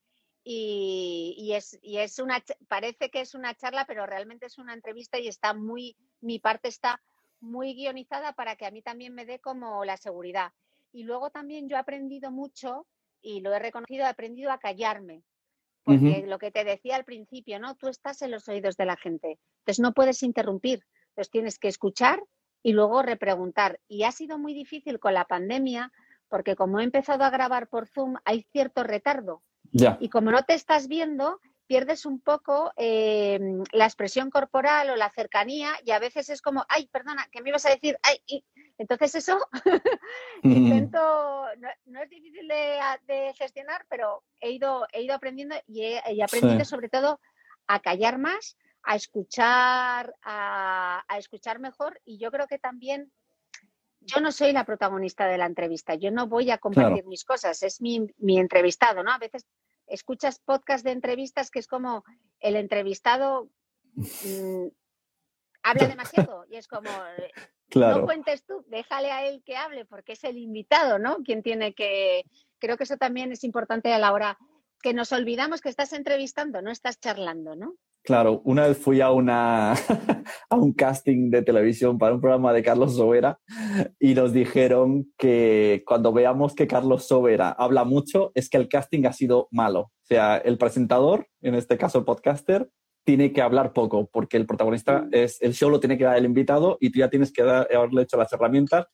[0.43, 5.19] Y, es, y es una parece que es una charla, pero realmente es una entrevista
[5.19, 6.99] y está muy, mi parte está
[7.39, 10.51] muy guionizada para que a mí también me dé como la seguridad.
[10.91, 12.87] Y luego también yo he aprendido mucho
[13.21, 15.23] y lo he reconocido, he aprendido a callarme.
[15.83, 17.75] Porque lo que te decía al principio, ¿no?
[17.75, 19.39] Tú estás en los oídos de la gente.
[19.61, 20.85] Entonces no puedes interrumpir.
[21.09, 22.21] Entonces tienes que escuchar
[22.61, 23.79] y luego repreguntar.
[23.87, 25.91] Y ha sido muy difícil con la pandemia
[26.27, 29.41] porque como he empezado a grabar por Zoom hay cierto retardo.
[29.71, 35.11] Y como no te estás viendo, pierdes un poco em, la expresión corporal o la
[35.11, 37.95] cercanía y a veces es como, ay, perdona, ¿qué me ibas a decir?
[38.01, 38.43] Ay,
[38.79, 39.37] Entonces eso
[40.41, 41.45] intento,
[41.85, 46.89] no, es difícil de, gestionar, pero he ido, he ido aprendiendo y he, aprendido sobre
[46.89, 47.19] todo
[47.67, 53.11] a callar más, a escuchar, a, escuchar mejor y yo creo que también
[54.01, 57.61] yo no soy la protagonista de la entrevista, yo no voy a compartir mis cosas,
[57.61, 59.11] es mi, mi entrevistado, ¿no?
[59.11, 59.45] A veces
[59.89, 62.03] escuchas podcast de entrevistas que es como
[62.39, 63.49] el entrevistado
[63.93, 64.67] mm,
[65.63, 66.89] habla demasiado y es como
[67.75, 71.17] no cuentes tú, déjale a él que hable porque es el invitado, ¿no?
[71.23, 72.23] Quien tiene que
[72.59, 74.37] creo que eso también es importante a la hora
[74.81, 77.75] que nos olvidamos que estás entrevistando, no estás charlando, ¿no?
[78.09, 79.73] Claro, una vez fui a, una,
[80.49, 83.39] a un casting de televisión para un programa de Carlos Sobera
[83.99, 89.05] y nos dijeron que cuando veamos que Carlos Sobera habla mucho es que el casting
[89.05, 89.81] ha sido malo.
[89.81, 92.67] O sea, el presentador, en este caso el podcaster,
[93.05, 95.09] tiene que hablar poco porque el protagonista Mm.
[95.11, 97.67] es el show lo tiene que dar el invitado y tú ya tienes que dar-
[97.71, 98.87] haberle hecho las herramientas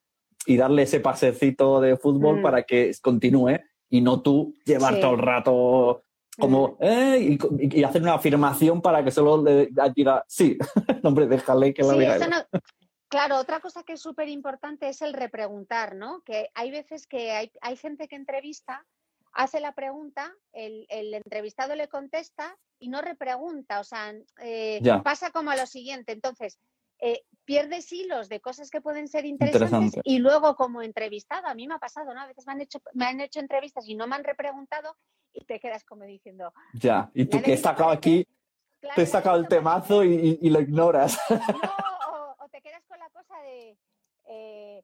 [0.46, 2.42] y darle ese pasecito de fútbol Mm.
[2.42, 5.00] para que continúe y no tú llevar Sí.
[5.00, 6.02] Todo el rato
[6.38, 10.58] como eh, y, y- hacer una afirmación para que solo le diga sí.
[11.04, 12.60] No, hombre, déjale que la Sí, no-
[13.08, 16.22] Claro, otra cosa que es súper importante es el repreguntar, ¿no?
[16.24, 18.86] Que hay veces que hay, hay gente que entrevista,
[19.32, 25.30] hace la pregunta, el, el entrevistado le contesta y no repregunta, o sea, eh, pasa
[25.32, 26.12] como a lo siguiente.
[26.12, 26.60] Entonces,
[27.00, 30.02] eh, pierdes hilos de cosas que pueden ser interesantes Interesante.
[30.04, 32.22] y luego como entrevistado, a mí me ha pasado, ¿no?
[32.22, 34.98] A veces me han hecho, me han hecho entrevistas y no me han repreguntado
[35.36, 38.28] y te quedas como diciendo, Ya, y tú que he sacado aquí,
[38.80, 41.18] claro, te he sacado el temazo y, lo ignoras.
[41.30, 41.38] no,
[42.40, 43.78] o, o te quedas con la cosa de.
[44.28, 44.82] eh,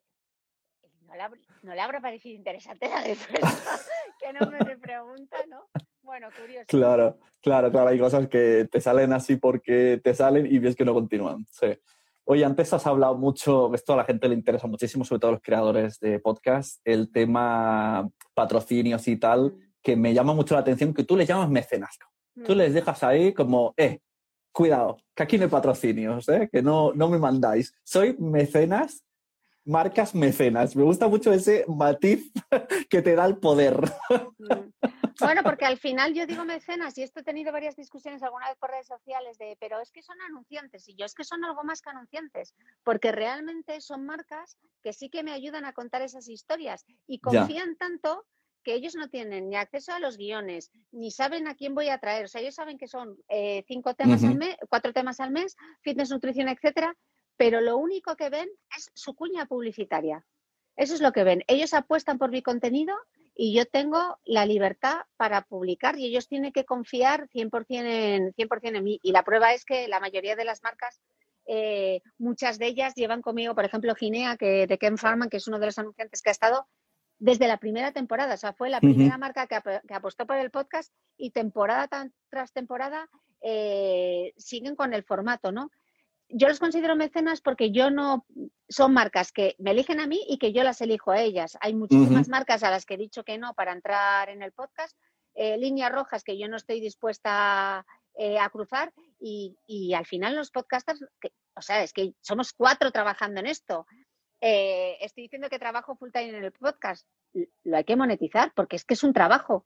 [1.06, 3.48] no, le, habr- no le habrá parecido interesante la respuesta,
[4.20, 5.64] que no me repregunta, ¿no?
[6.02, 6.66] Bueno, curioso.
[6.68, 7.88] Claro, claro, claro.
[7.90, 11.46] Hay cosas que te salen así porque te salen y ves que no continúan.
[11.50, 11.78] Sí.
[12.24, 15.32] Oye, antes has hablado mucho, esto a la gente le interesa muchísimo, sobre todo a
[15.34, 20.94] los creadores de podcast, el tema patrocinios y tal, que me llama mucho la atención,
[20.94, 21.98] que tú le llamas mecenas.
[22.46, 22.56] Tú Mm.
[22.56, 24.00] les dejas ahí como, eh,
[24.52, 26.48] cuidado, que aquí no hay patrocinios, ¿eh?
[26.50, 27.74] que no, no me mandáis.
[27.84, 29.04] Soy mecenas,
[29.64, 30.74] marcas mecenas.
[30.76, 32.32] Me gusta mucho ese matiz
[32.90, 33.80] que te da el poder.
[34.38, 34.70] Mm.
[35.20, 38.56] Bueno, porque al final yo digo mecenas y esto he tenido varias discusiones alguna vez
[38.58, 41.62] por redes sociales de, pero es que son anunciantes y yo es que son algo
[41.64, 46.28] más que anunciantes, porque realmente son marcas que sí que me ayudan a contar esas
[46.28, 47.20] historias y Ya.
[47.22, 48.24] confían tanto
[48.62, 51.98] que ellos no tienen ni acceso a los guiones, ni saben a quién voy a
[51.98, 52.24] traer.
[52.24, 55.56] O sea, ellos saben que son eh, cinco temas al mes, cuatro temas al mes,
[55.82, 56.96] fitness, nutrición, etcétera,
[57.36, 60.24] pero lo único que ven es su cuña publicitaria.
[60.76, 61.42] Eso es lo que ven.
[61.48, 62.94] Ellos apuestan por mi contenido
[63.34, 68.76] y yo tengo la libertad para publicar y ellos tienen que confiar 100% en, 100
[68.76, 69.00] en mí.
[69.02, 71.00] Y la prueba es que la mayoría de las marcas,
[71.46, 75.48] eh, muchas de ellas llevan conmigo, por ejemplo, Ginea, que, de Ken Farman, que es
[75.48, 76.66] uno de los anunciantes que ha estado
[77.24, 78.34] desde la primera temporada.
[78.34, 81.86] O sea, fue la primera marca que, ap- que apostó por el podcast y temporada
[81.86, 83.08] tan- tras temporada
[83.40, 85.70] eh, siguen con el formato, ¿no?
[86.28, 88.24] Yo los considero mecenas porque yo no
[88.68, 91.56] son marcas que me eligen a mí y que yo las elijo a ellas.
[91.60, 94.96] Hay muchísimas marcas a las que he dicho que no para entrar en el podcast,
[95.34, 100.34] eh, líneas rojas que yo no estoy dispuesta eh, a cruzar y, y al final
[100.34, 103.86] los podcasters, que- o sea, es que somos cuatro trabajando en esto.
[104.44, 107.06] Eh, estoy diciendo que trabajo full time en el podcast.
[107.62, 109.64] Lo hay que monetizar porque es que es un trabajo.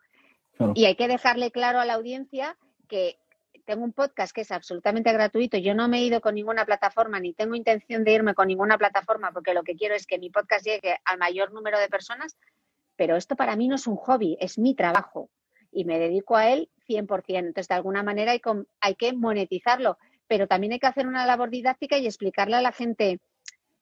[0.58, 0.74] Claro.
[0.76, 3.18] Y hay que dejarle claro a la audiencia que
[3.64, 5.56] tengo un podcast que es absolutamente gratuito.
[5.56, 8.76] Yo no me he ido con ninguna plataforma ni tengo intención de irme con ninguna
[8.76, 12.36] plataforma porque lo que quiero es que mi podcast llegue al mayor número de personas.
[12.96, 15.30] Pero esto para mí no es un hobby, es mi trabajo
[15.72, 17.24] y me dedico a él 100%.
[17.28, 18.42] Entonces, de alguna manera hay,
[18.80, 22.72] hay que monetizarlo, pero también hay que hacer una labor didáctica y explicarle a la
[22.72, 23.20] gente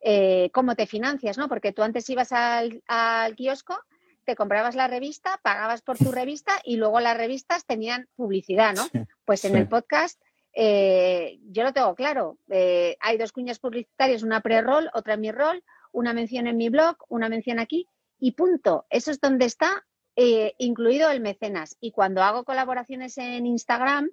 [0.04, 1.48] eh, cómo te financias, ¿no?
[1.48, 3.76] Porque tú antes ibas al, al kiosco,
[4.24, 8.84] te comprabas la revista, pagabas por tu revista y luego las revistas tenían publicidad, ¿no?
[8.84, 9.58] Sí, Pues en sí.
[9.58, 10.20] el podcast
[10.54, 12.38] eh, yo lo tengo claro.
[12.50, 16.68] Eh, hay dos cuñas publicitarias, una pre-roll, otra en mi rol, una mención en mi
[16.68, 17.88] blog, una mención aquí
[18.18, 18.86] y punto.
[18.90, 19.84] Eso es donde está
[20.16, 21.76] eh, incluido el mecenas.
[21.80, 24.10] Y cuando hago colaboraciones en Instagram,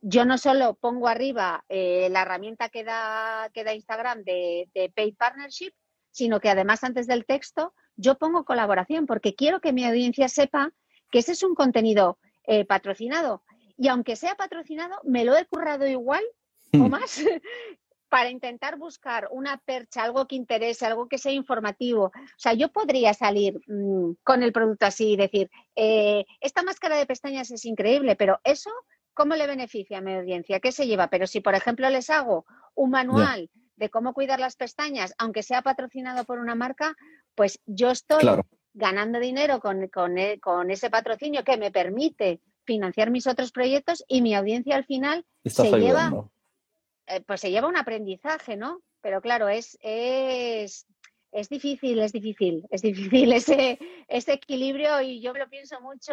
[0.00, 4.90] yo no solo pongo arriba eh, la herramienta que da, que da Instagram de, de
[4.94, 5.72] Paid Partnership,
[6.10, 10.72] sino que además antes del texto yo pongo colaboración porque quiero que mi audiencia sepa
[11.10, 13.42] que ese es un contenido eh, patrocinado.
[13.78, 16.24] Y aunque sea patrocinado, me lo he currado igual
[16.72, 16.90] o Mm.
[16.90, 17.20] más
[18.08, 22.04] para intentar buscar una percha, algo que interese, algo que sea informativo.
[22.04, 26.96] O sea, yo podría salir mm, con el producto así y decir, eh, esta máscara
[26.96, 28.70] de pestañas es increíble, pero eso,
[29.16, 30.60] ¿cómo le beneficia a mi audiencia?
[30.60, 31.08] ¿Qué se lleva?
[31.08, 35.62] Pero si, por ejemplo, les hago un manual de cómo cuidar las pestañas, aunque sea
[35.62, 36.94] patrocinado por una marca,
[37.34, 38.46] pues yo estoy Claro.
[38.74, 44.04] ganando dinero con, con e- con ese patrocinio que me permite financiar mis otros proyectos
[44.06, 46.10] y mi audiencia al final Estás se lleva
[47.06, 48.80] eh, pues se lleva un aprendizaje, ¿no?
[49.00, 50.86] Pero claro, es, es,
[51.32, 56.12] es difícil, es difícil, es difícil ese, ese equilibrio y yo lo pienso mucho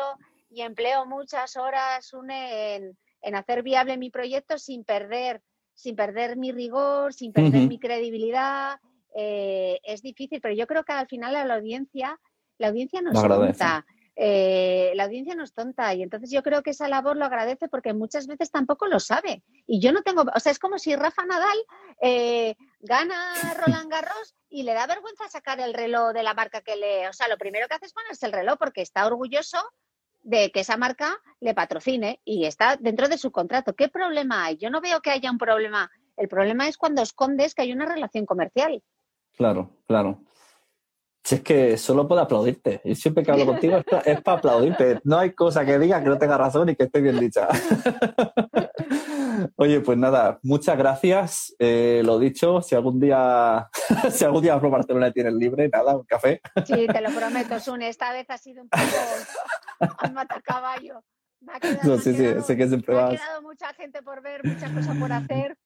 [0.54, 5.42] y empleo muchas horas une, en, en hacer viable mi proyecto sin perder,
[5.74, 8.80] sin perder mi rigor, sin perder mi credibilidad.
[9.16, 12.20] Eh, es difícil, pero yo creo que al final a la audiencia,
[12.58, 13.86] la audiencia nos pregunta,
[14.16, 17.68] eh, la audiencia no es tonta y entonces yo creo que esa labor lo agradece
[17.68, 19.44] porque muchas veces tampoco lo sabe.
[19.66, 21.58] Y yo no tengo, o sea, es como si Rafa Nadal
[22.02, 23.34] eh, gana
[23.66, 27.14] Roland Garros y le da vergüenza sacar el reloj de la marca que le, o
[27.14, 29.58] sea, lo primero que hace es ponerse el reloj porque está orgulloso
[30.24, 33.76] de que esa marca le patrocine y está dentro de su contrato.
[33.76, 34.58] ¿Qué problema hay?
[34.58, 35.92] Yo no veo que haya un problema.
[36.18, 38.82] El problema es cuando escondes que hay una relación comercial.
[39.36, 40.22] Claro, claro.
[41.24, 42.82] Si es que solo puedo aplaudirte.
[42.84, 45.00] Y siempre que hablo contigo es para, aplaudirte.
[45.06, 47.48] No hay cosa que diga que no tenga razón y que esté bien dicha.
[49.56, 51.56] Oye, pues nada, muchas gracias.
[51.60, 53.70] Eh, lo dicho, si algún día,
[54.12, 56.42] si algún día por Barcelona tienes libre, nada, un café.
[56.66, 57.88] Sí, te lo prometo, Sune.
[57.88, 58.84] Esta vez ha sido un poco
[59.98, 61.04] al matacaballo.
[61.42, 64.44] Me ha quedado, sí, sí, sé que siempre me ha quedado mucha gente por ver,
[64.46, 65.58] muchas cosas por hacer.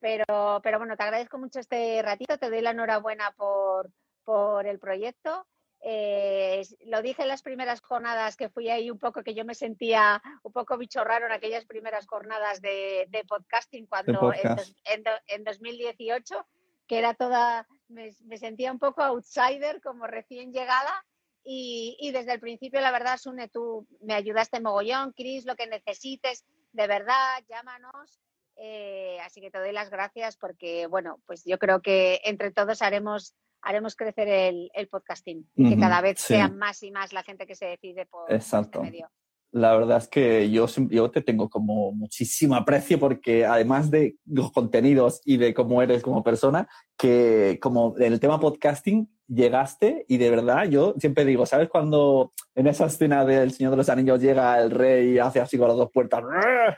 [0.00, 3.90] Pero, pero bueno, te agradezco mucho este ratito, te doy la enhorabuena por,
[4.24, 5.46] por el proyecto.
[5.82, 9.54] Eh, lo dije en las primeras jornadas que fui ahí un poco que yo me
[9.54, 16.46] sentía un poco bicho raro en aquellas primeras jornadas de, podcasting cuando en, 2018
[16.86, 21.06] que era toda me, sentía un poco outsider como recién llegada
[21.52, 25.66] y, y, desde el principio la verdad Sune tú me ayudaste mogollón Cris lo que
[25.66, 28.20] necesites de verdad llámanos
[28.54, 32.82] eh, así que te doy las gracias porque bueno pues yo creo que entre todos
[32.82, 37.54] haremos haremos crecer el, podcasting, que cada vez sea más y más la gente que
[37.54, 39.10] se decide por este medio.
[39.52, 44.52] La verdad es que yo, yo te tengo como muchísimo aprecio porque además de los
[44.52, 50.18] contenidos y de cómo eres como persona, que como en el tema podcasting llegaste y
[50.18, 54.20] de verdad yo siempre digo, ¿sabes cuando en esa escena del Señor de los Anillos
[54.20, 56.22] llega el rey y hace así con las dos puertas?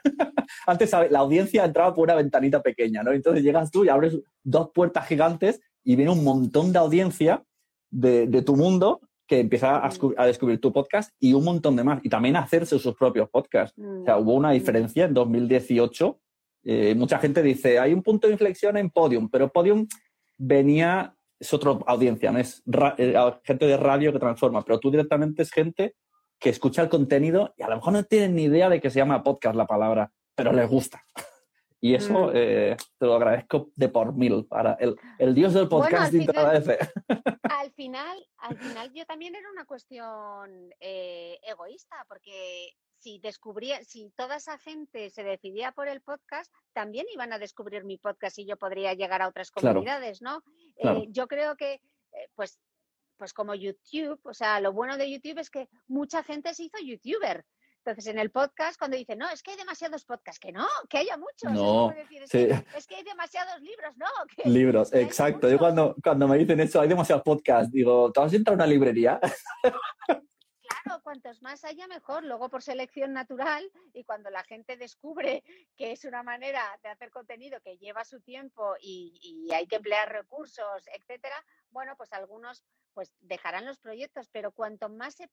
[0.67, 3.13] Antes la audiencia entraba por una ventanita pequeña, ¿no?
[3.13, 7.43] Entonces llegas tú y abres dos puertas gigantes y viene un montón de audiencia
[7.91, 9.01] de, de tu mundo
[9.33, 10.15] que empieza a, mm.
[10.19, 12.05] a, descubrir tu podcast y un montón de más.
[12.05, 13.75] Y también hacerse sus propios podcasts.
[13.79, 14.53] O sea, hubo una mm.
[14.53, 16.21] diferencia en 2018.
[16.65, 19.89] Eh, mucha gente dice, hay un punto de inflexión en Podium, pero Podium
[20.37, 22.63] venía, es otra audiencia, no es
[22.99, 25.95] eh, gente de radio que transforma, pero tú directamente es gente
[26.39, 28.99] que escucha el contenido y a lo mejor no tienen ni idea de que se
[28.99, 31.03] llama podcast la palabra, pero les gusta.
[31.85, 34.45] Y eso eh, te lo agradezco de por mil.
[34.47, 36.79] Para el, el dios del podcasting te agradece.
[37.43, 44.13] Al final, al final yo también era una cuestión eh, egoísta, porque si descubría, si
[44.17, 48.47] toda esa gente se decidía por el podcast, también iban a descubrir mi podcast y
[48.47, 50.45] yo podría llegar a otras comunidades, ¿no?
[50.77, 51.81] Eh, yo creo que,
[52.37, 52.61] pues,
[53.17, 56.79] pues como YouTube, o sea, lo bueno de YouTube es que mucha gente se hizo
[56.79, 57.45] YouTuber.
[57.85, 60.99] Entonces, en el podcast, cuando dicen, no, es que hay demasiados podcasts, que no, que
[60.99, 61.51] haya muchos.
[61.53, 64.07] No, es, que, hay demasiados libros, no.
[64.45, 65.51] libros, exacto.
[65.51, 68.55] Yo cuando, cuando me dicen eso, hay demasiados podcasts, digo, ¿te vas a entrar a
[68.55, 69.19] una librería?
[70.83, 72.25] Claro, cuantos más haya, mejor.
[72.25, 75.43] Luego, por selección natural, y cuando la gente descubre
[75.77, 79.77] que es una manera de hacer contenido que lleva su tiempo y, y hay que
[79.77, 81.37] emplear recursos, etcétera,
[81.71, 82.65] bueno, pues algunos
[82.95, 85.29] pues dejarán los proyectos, pero cuanto más se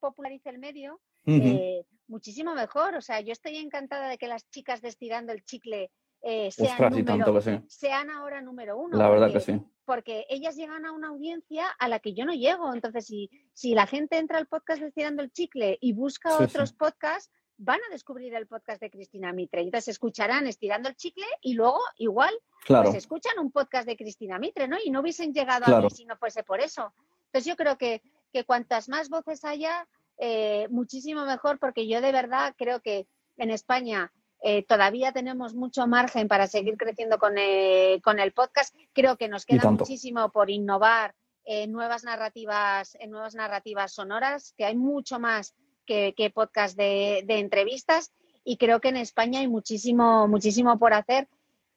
[0.00, 2.94] popularice el medio, eh, muchísimo mejor.
[2.94, 5.90] O sea, yo estoy encantada de que las chicas de Estirando el Chicle
[6.26, 8.96] eh, sean, ahora número uno.
[8.96, 9.60] La verdad que sí.
[9.84, 12.72] Porque ellas llegan a una audiencia a la que yo no llego.
[12.72, 16.72] Entonces, si, si la gente entra al podcast de Estirando el Chicle y busca otros
[16.72, 19.60] podcasts, van a descubrir el podcast de Cristina Mitre.
[19.60, 22.34] Entonces escucharán estirando el chicle y luego igual
[22.66, 24.76] pues escuchan un podcast de Cristina Mitre, ¿no?
[24.82, 26.92] Y no hubiesen llegado a mí si no fuese por eso.
[27.26, 29.86] Entonces yo creo que, que cuantas más voces haya,
[30.18, 33.06] eh, muchísimo mejor, porque yo de verdad creo que
[33.36, 34.12] en España
[34.46, 38.76] eh, todavía tenemos mucho margen para seguir creciendo con, eh, con el podcast.
[38.92, 41.14] Creo que nos queda muchísimo por innovar
[41.46, 45.54] en nuevas narrativas, en nuevas narrativas sonoras, que hay mucho más
[45.86, 48.12] que, podcast de, entrevistas
[48.44, 51.26] y creo que en España hay muchísimo, muchísimo por hacer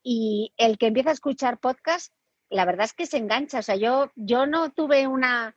[0.03, 2.13] y el que empieza a escuchar podcast,
[2.49, 3.59] la verdad es que se engancha.
[3.59, 5.55] O sea, yo, yo no tuve una,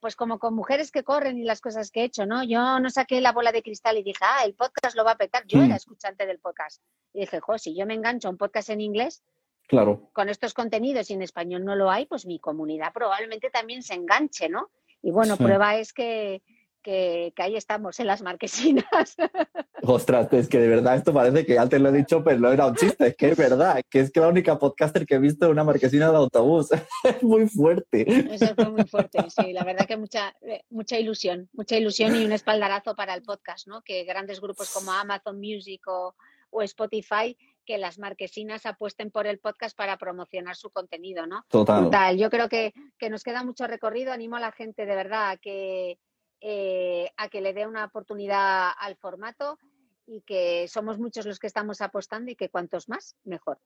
[0.00, 2.44] pues como con mujeres que corren y las cosas que he hecho, ¿no?
[2.44, 5.18] Yo no saqué la bola de cristal y dije, ah, el podcast lo va a
[5.18, 5.44] petar.
[5.46, 5.76] Yo era mm.
[5.76, 6.82] escuchante del podcast.
[7.12, 9.22] Y dije, jo, si yo me engancho a un podcast en inglés,
[9.66, 10.10] claro.
[10.12, 13.94] con estos contenidos y en español no lo hay, pues mi comunidad probablemente también se
[13.94, 14.70] enganche, ¿no?
[15.02, 16.42] Y bueno, prueba es que,
[16.82, 18.84] que, ahí estamos en las marquesinas.
[19.82, 22.66] Ostras, es que de verdad esto parece que antes lo he dicho, pero no era
[22.66, 25.46] un chiste, es que es verdad, que es que la única podcaster que he visto
[25.46, 26.68] en una marquesina de autobús.
[27.04, 28.04] es muy fuerte.
[28.34, 32.24] Eso fue muy fuerte, sí, la verdad que mucha, eh, mucha ilusión, mucha ilusión y
[32.24, 33.82] un espaldarazo para el podcast, ¿no?
[33.82, 36.14] Que grandes grupos como Amazon Music o,
[36.50, 41.44] o Spotify que las marquesinas apuesten por el podcast para promocionar su contenido, ¿no?
[41.48, 42.18] Total.
[42.18, 44.12] Yo creo que, que nos queda mucho recorrido.
[44.12, 45.98] Animo a la gente de verdad a que,
[46.40, 49.58] eh, a que le dé una oportunidad al formato
[50.06, 53.58] y que somos muchos los que estamos apostando y que cuantos más, mejor.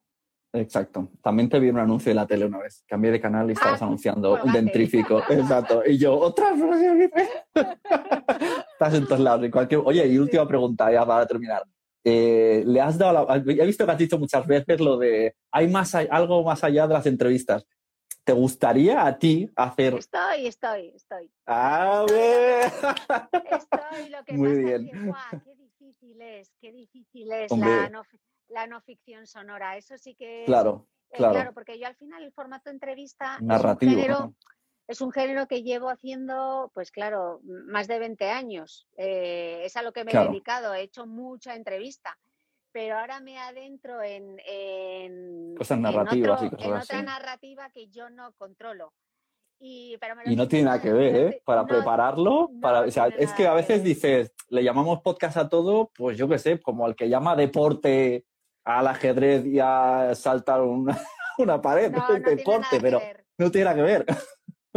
[0.53, 1.09] Exacto.
[1.21, 2.85] También te vi un anuncio en la tele una vez.
[2.87, 4.61] Cambié de canal y estabas Ah, anunciando un colgate.
[4.63, 5.19] dentrífico.
[5.29, 5.83] Exacto.
[5.85, 6.53] Y yo, otra.
[7.55, 9.49] Estás en todos lados.
[9.51, 11.63] cualquier- Oye, y última pregunta ya para terminar.
[12.05, 15.69] Eh, ¿Le has dado la- He visto que has dicho muchas veces lo de hay
[15.69, 17.67] más a- algo más allá de las entrevistas.
[18.25, 19.95] ¿Te gustaría a ti hacer...
[19.95, 21.31] Estoy, estoy, estoy.
[21.47, 22.73] A ver.
[23.51, 24.91] Estoy, lo que Muy pasa bien.
[24.91, 25.43] que, ¡guau!
[25.45, 28.03] qué difícil es, qué difícil es la no,
[28.49, 29.77] la no ficción sonora.
[29.77, 31.53] Eso sí que es, Claro, eh, claro.
[31.53, 33.93] porque yo al final el formato entrevista Narrativo.
[33.93, 34.35] es un género, ¿no?
[34.89, 38.87] es un género que llevo haciendo, pues claro, más de 20 años.
[38.97, 40.27] Eh, es a lo que me Claro.
[40.29, 42.19] he dedicado, he hecho mucha entrevista.
[42.75, 46.87] Pero ahora me adentro en, en, Cosas en narrativas y otro- cosas en así.
[46.87, 48.93] otra narrativa que yo no controlo.
[49.61, 51.43] Y, pero me lo Y no tiene nada que ver, ¿eh?
[51.45, 55.37] Para no, prepararlo, no para, o sea, es que a veces dices, le llamamos podcast
[55.37, 58.27] a todo, pues yo qué sé, como el que llama deporte
[58.65, 60.99] al ajedrez y a saltar una,
[61.39, 63.25] una pared, deporte, pero ver.
[63.39, 64.05] no tiene nada que ver.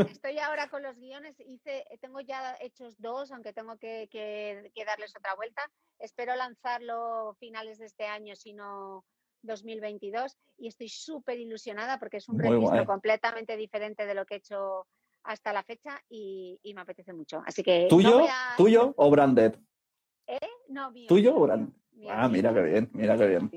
[0.05, 4.85] Estoy ahora con los guiones, hice, tengo ya hechos dos, aunque tengo que, que- que
[4.85, 5.61] darles otra vuelta.
[5.99, 9.03] Espero lanzarlo finales de este año, si no
[9.41, 12.85] 2022, y estoy súper ilusionada porque es un Muy registro guay.
[12.85, 14.87] completamente diferente de lo que he hecho
[15.23, 17.41] hasta la fecha y, y me apetece mucho.
[17.45, 19.55] Así que ¿Tuyo, a- tuyo o branded?
[20.27, 20.39] ¿Eh?
[20.69, 21.73] No, mío, ¿Tuyo o brand?
[21.91, 23.51] mío, Ah, mío, mira qué bien, mira qué bien.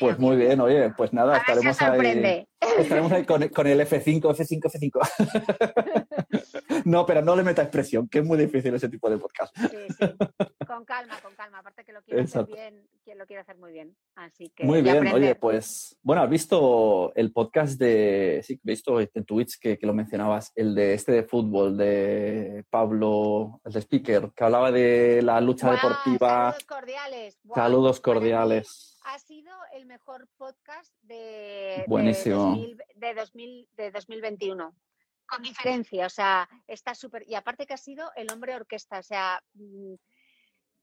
[0.00, 2.46] Pues muy bien, oye, pues nada, estaremos ahí.
[2.78, 6.84] Estaremos ahí con, con el F5, F5, F5.
[6.84, 9.56] no, pero no le metas presión, que es muy difícil ese tipo de podcast.
[9.58, 9.66] Sí,
[9.98, 10.06] sí.
[10.66, 11.58] Con calma, con calma.
[11.58, 12.54] Aparte que lo quiero Exacto.
[12.54, 13.96] hacer bien, que lo quiero hacer muy bien.
[14.14, 19.00] Así que Muy bien, oye, pues bueno, has visto el podcast de, sí, he visto
[19.00, 23.80] en Twitch que, que lo mencionabas, el de este de fútbol, de Pablo, el de
[23.80, 26.52] speaker, que hablaba de la lucha deportiva.
[26.52, 27.38] Saludos cordiales.
[27.54, 28.89] Saludos cordiales.
[29.02, 32.54] Ha sido el mejor podcast de, Buenísimo.
[32.54, 34.76] de, 2000 de, 2000 de 2021.
[35.26, 37.24] Con diferencia, o sea, está súper.
[37.28, 39.94] Y aparte que ha sido el hombre orquesta, o sea, mm,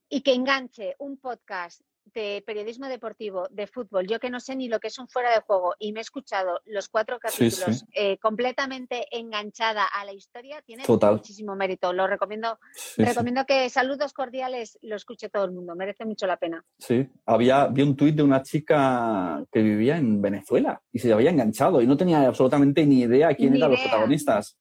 [0.10, 1.82] y que enganche un podcast
[2.14, 5.32] de periodismo deportivo, de fútbol, yo que no sé ni lo que es un fuera
[5.32, 7.58] de juego y me he escuchado los cuatro Sí, sí.
[7.58, 11.16] capítulos eh, completamente enganchada a la historia, tiene Total.
[11.16, 11.94] muchísimo mérito.
[11.94, 16.38] Lo recomiendo Sí, Recomiendo que saludos cordiales lo escuche todo el mundo, merece mucho la
[16.38, 16.64] pena.
[16.80, 17.08] sí.
[17.26, 21.82] Había, vi un tuit de una chica que vivía en Venezuela y se había enganchado
[21.82, 24.58] y no tenía absolutamente ni idea quién Ni eran los protagonistas.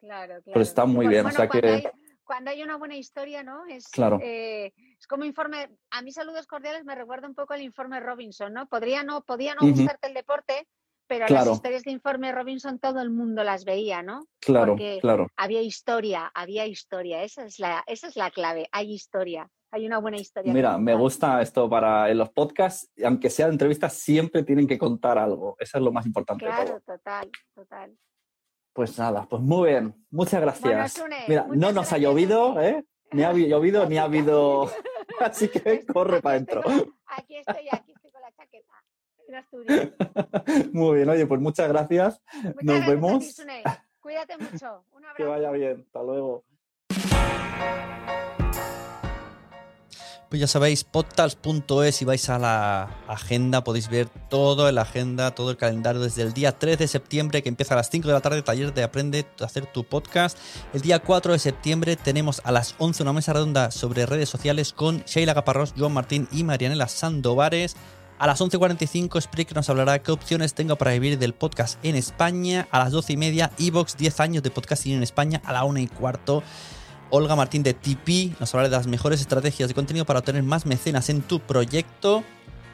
[0.00, 0.42] Claro, claro.
[0.46, 1.99] Pero está muy Bueno, bien, o bueno, sea cuando que- Hay,
[2.30, 3.66] cuando hay una buena historia, ¿no?
[3.66, 4.20] Es, Claro.
[4.22, 8.52] eh, es como informe, a mí saludos cordiales me recuerda un poco el informe Robinson,
[8.52, 8.68] ¿no?
[8.68, 9.72] Podría no, podía no Ujú.
[9.72, 10.68] gustarte el deporte,
[11.08, 11.46] pero Claro.
[11.46, 14.28] las historias de informe Robinson todo el mundo las veía, ¿no?
[14.38, 15.26] Claro, Porque claro.
[15.36, 19.98] Había historia, había historia, esa es la, esa es la clave, hay historia, hay una
[19.98, 20.52] buena historia.
[20.52, 24.78] Mira, me gusta esto para en los podcasts, aunque sea de entrevistas, siempre tienen que
[24.78, 25.56] contar algo.
[25.58, 26.44] Eso es lo más importante.
[26.44, 27.98] Claro, total, total.
[28.72, 30.06] Pues nada, pues muy bien.
[30.10, 31.02] Muchas gracias.
[31.28, 32.60] Mira, muchas no nos ha gracias llovido.
[32.60, 32.84] ¿eh?
[33.12, 34.70] Ni ha llovido, ni ha habido.
[35.20, 36.62] Así que corre para adentro.
[37.06, 38.72] Aquí estoy, aquí estoy con la chaqueta.
[40.72, 42.20] Muy bien, oye, pues muchas gracias.
[42.42, 43.36] Muchas Nos gracias ti, vemos.
[44.00, 44.84] Cuídate mucho.
[44.92, 45.30] Un Que abrazo.
[45.30, 45.84] vaya bien.
[45.86, 46.44] Hasta luego.
[50.30, 55.50] Pues ya sabéis, podtals.es, si vais a la agenda podéis ver todo la agenda, todo
[55.50, 58.20] el calendario desde el día 3 de septiembre que empieza a las 5 de la
[58.20, 60.38] tarde, taller de Aprende a hacer tu podcast.
[60.72, 64.72] El día 4 de septiembre tenemos a las 11 una mesa redonda sobre redes sociales
[64.72, 67.74] con Sheila Caparrós, Joan Martín y Marianela Sandovares.
[68.20, 72.68] A las 11.45 Spreaker nos hablará qué opciones tengo para vivir del podcast en España.
[72.70, 75.42] A las 12 y media Evox 10 años de podcasting en España.
[75.44, 76.44] A la 1 y cuarto
[77.10, 80.64] Olga Martín de TP nos hablará de las mejores estrategias de contenido para obtener más
[80.64, 82.22] mecenas en tu proyecto.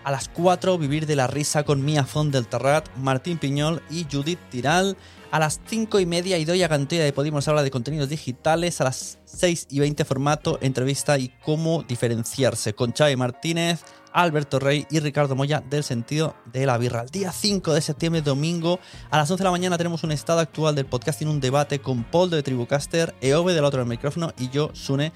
[0.05, 4.07] A las 4, Vivir de la Risa con Mia Font del Terrat, Martín Piñol y
[4.11, 4.97] Judith Tiral.
[5.33, 8.81] A las 5 y media, Idoia Gantoya de Podimo nos habla de contenidos digitales.
[8.81, 13.81] A las 6 y 20, formato, entrevista y cómo diferenciarse con Xavi Martínez,
[14.17, 17.03] Alberto Rey y Ricardo Moya del sentido de la birra.
[17.03, 20.41] El día 5 de septiembre, domingo, a las 11 de la mañana tenemos un estado
[20.41, 24.49] actual del podcasting, un debate con Paul de Tribucaster, Eove del otro del micrófono y
[24.49, 25.13] yo, Sune.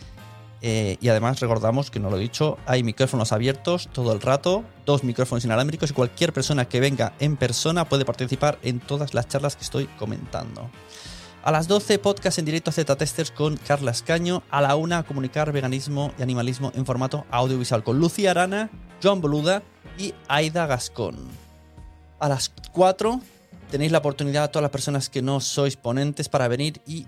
[0.61, 4.65] Eh, y además recordamos que no lo he dicho, hay micrófonos abiertos todo el rato,
[4.85, 9.27] dos micrófonos inalámbricos y cualquier persona que venga en persona puede participar en todas las
[9.27, 10.71] charlas que estoy comentando.
[11.43, 14.43] A las 12, podcast en directo Z Testers con Carla Escaño.
[14.51, 18.69] A la 1, comunicar veganismo y animalismo en formato audiovisual con Lucía Arana,
[19.03, 19.63] Joan Boluda
[19.99, 21.17] y Aida Gascón.
[22.19, 23.21] A las 4,
[23.71, 27.07] tenéis la oportunidad a todas las personas que no sois ponentes para venir y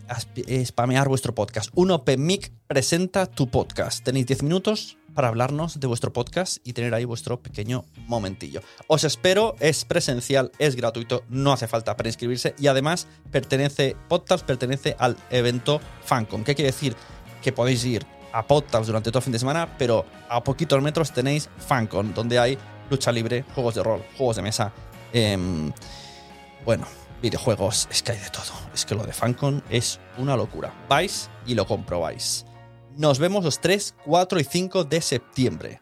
[0.65, 1.71] spamear vuestro podcast.
[1.75, 4.05] Un Open Mic presenta tu podcast.
[4.05, 8.63] Tenéis 10 minutos para hablarnos de vuestro podcast y tener ahí vuestro pequeño momentillo.
[8.87, 14.47] Os espero, es presencial, es gratuito, no hace falta para inscribirse y además pertenece, podcast
[14.47, 16.45] pertenece al evento FanCon.
[16.45, 16.97] ¿Qué quiere decir?
[17.43, 21.13] Que podéis ir a podcast durante todo el fin de semana, pero a poquitos metros
[21.13, 22.59] tenéis FanCon, donde hay
[22.91, 24.73] lucha libre, juegos de rol, juegos de mesa.
[25.13, 25.73] Em,
[26.65, 26.87] bueno,
[27.21, 28.53] videojuegos, es que hay de todo.
[28.75, 30.73] Es que lo de FanCon es una locura.
[30.89, 32.47] Vais y lo comprobáis.
[32.97, 35.82] Nos vemos los 3, 4 y 5 de septiembre.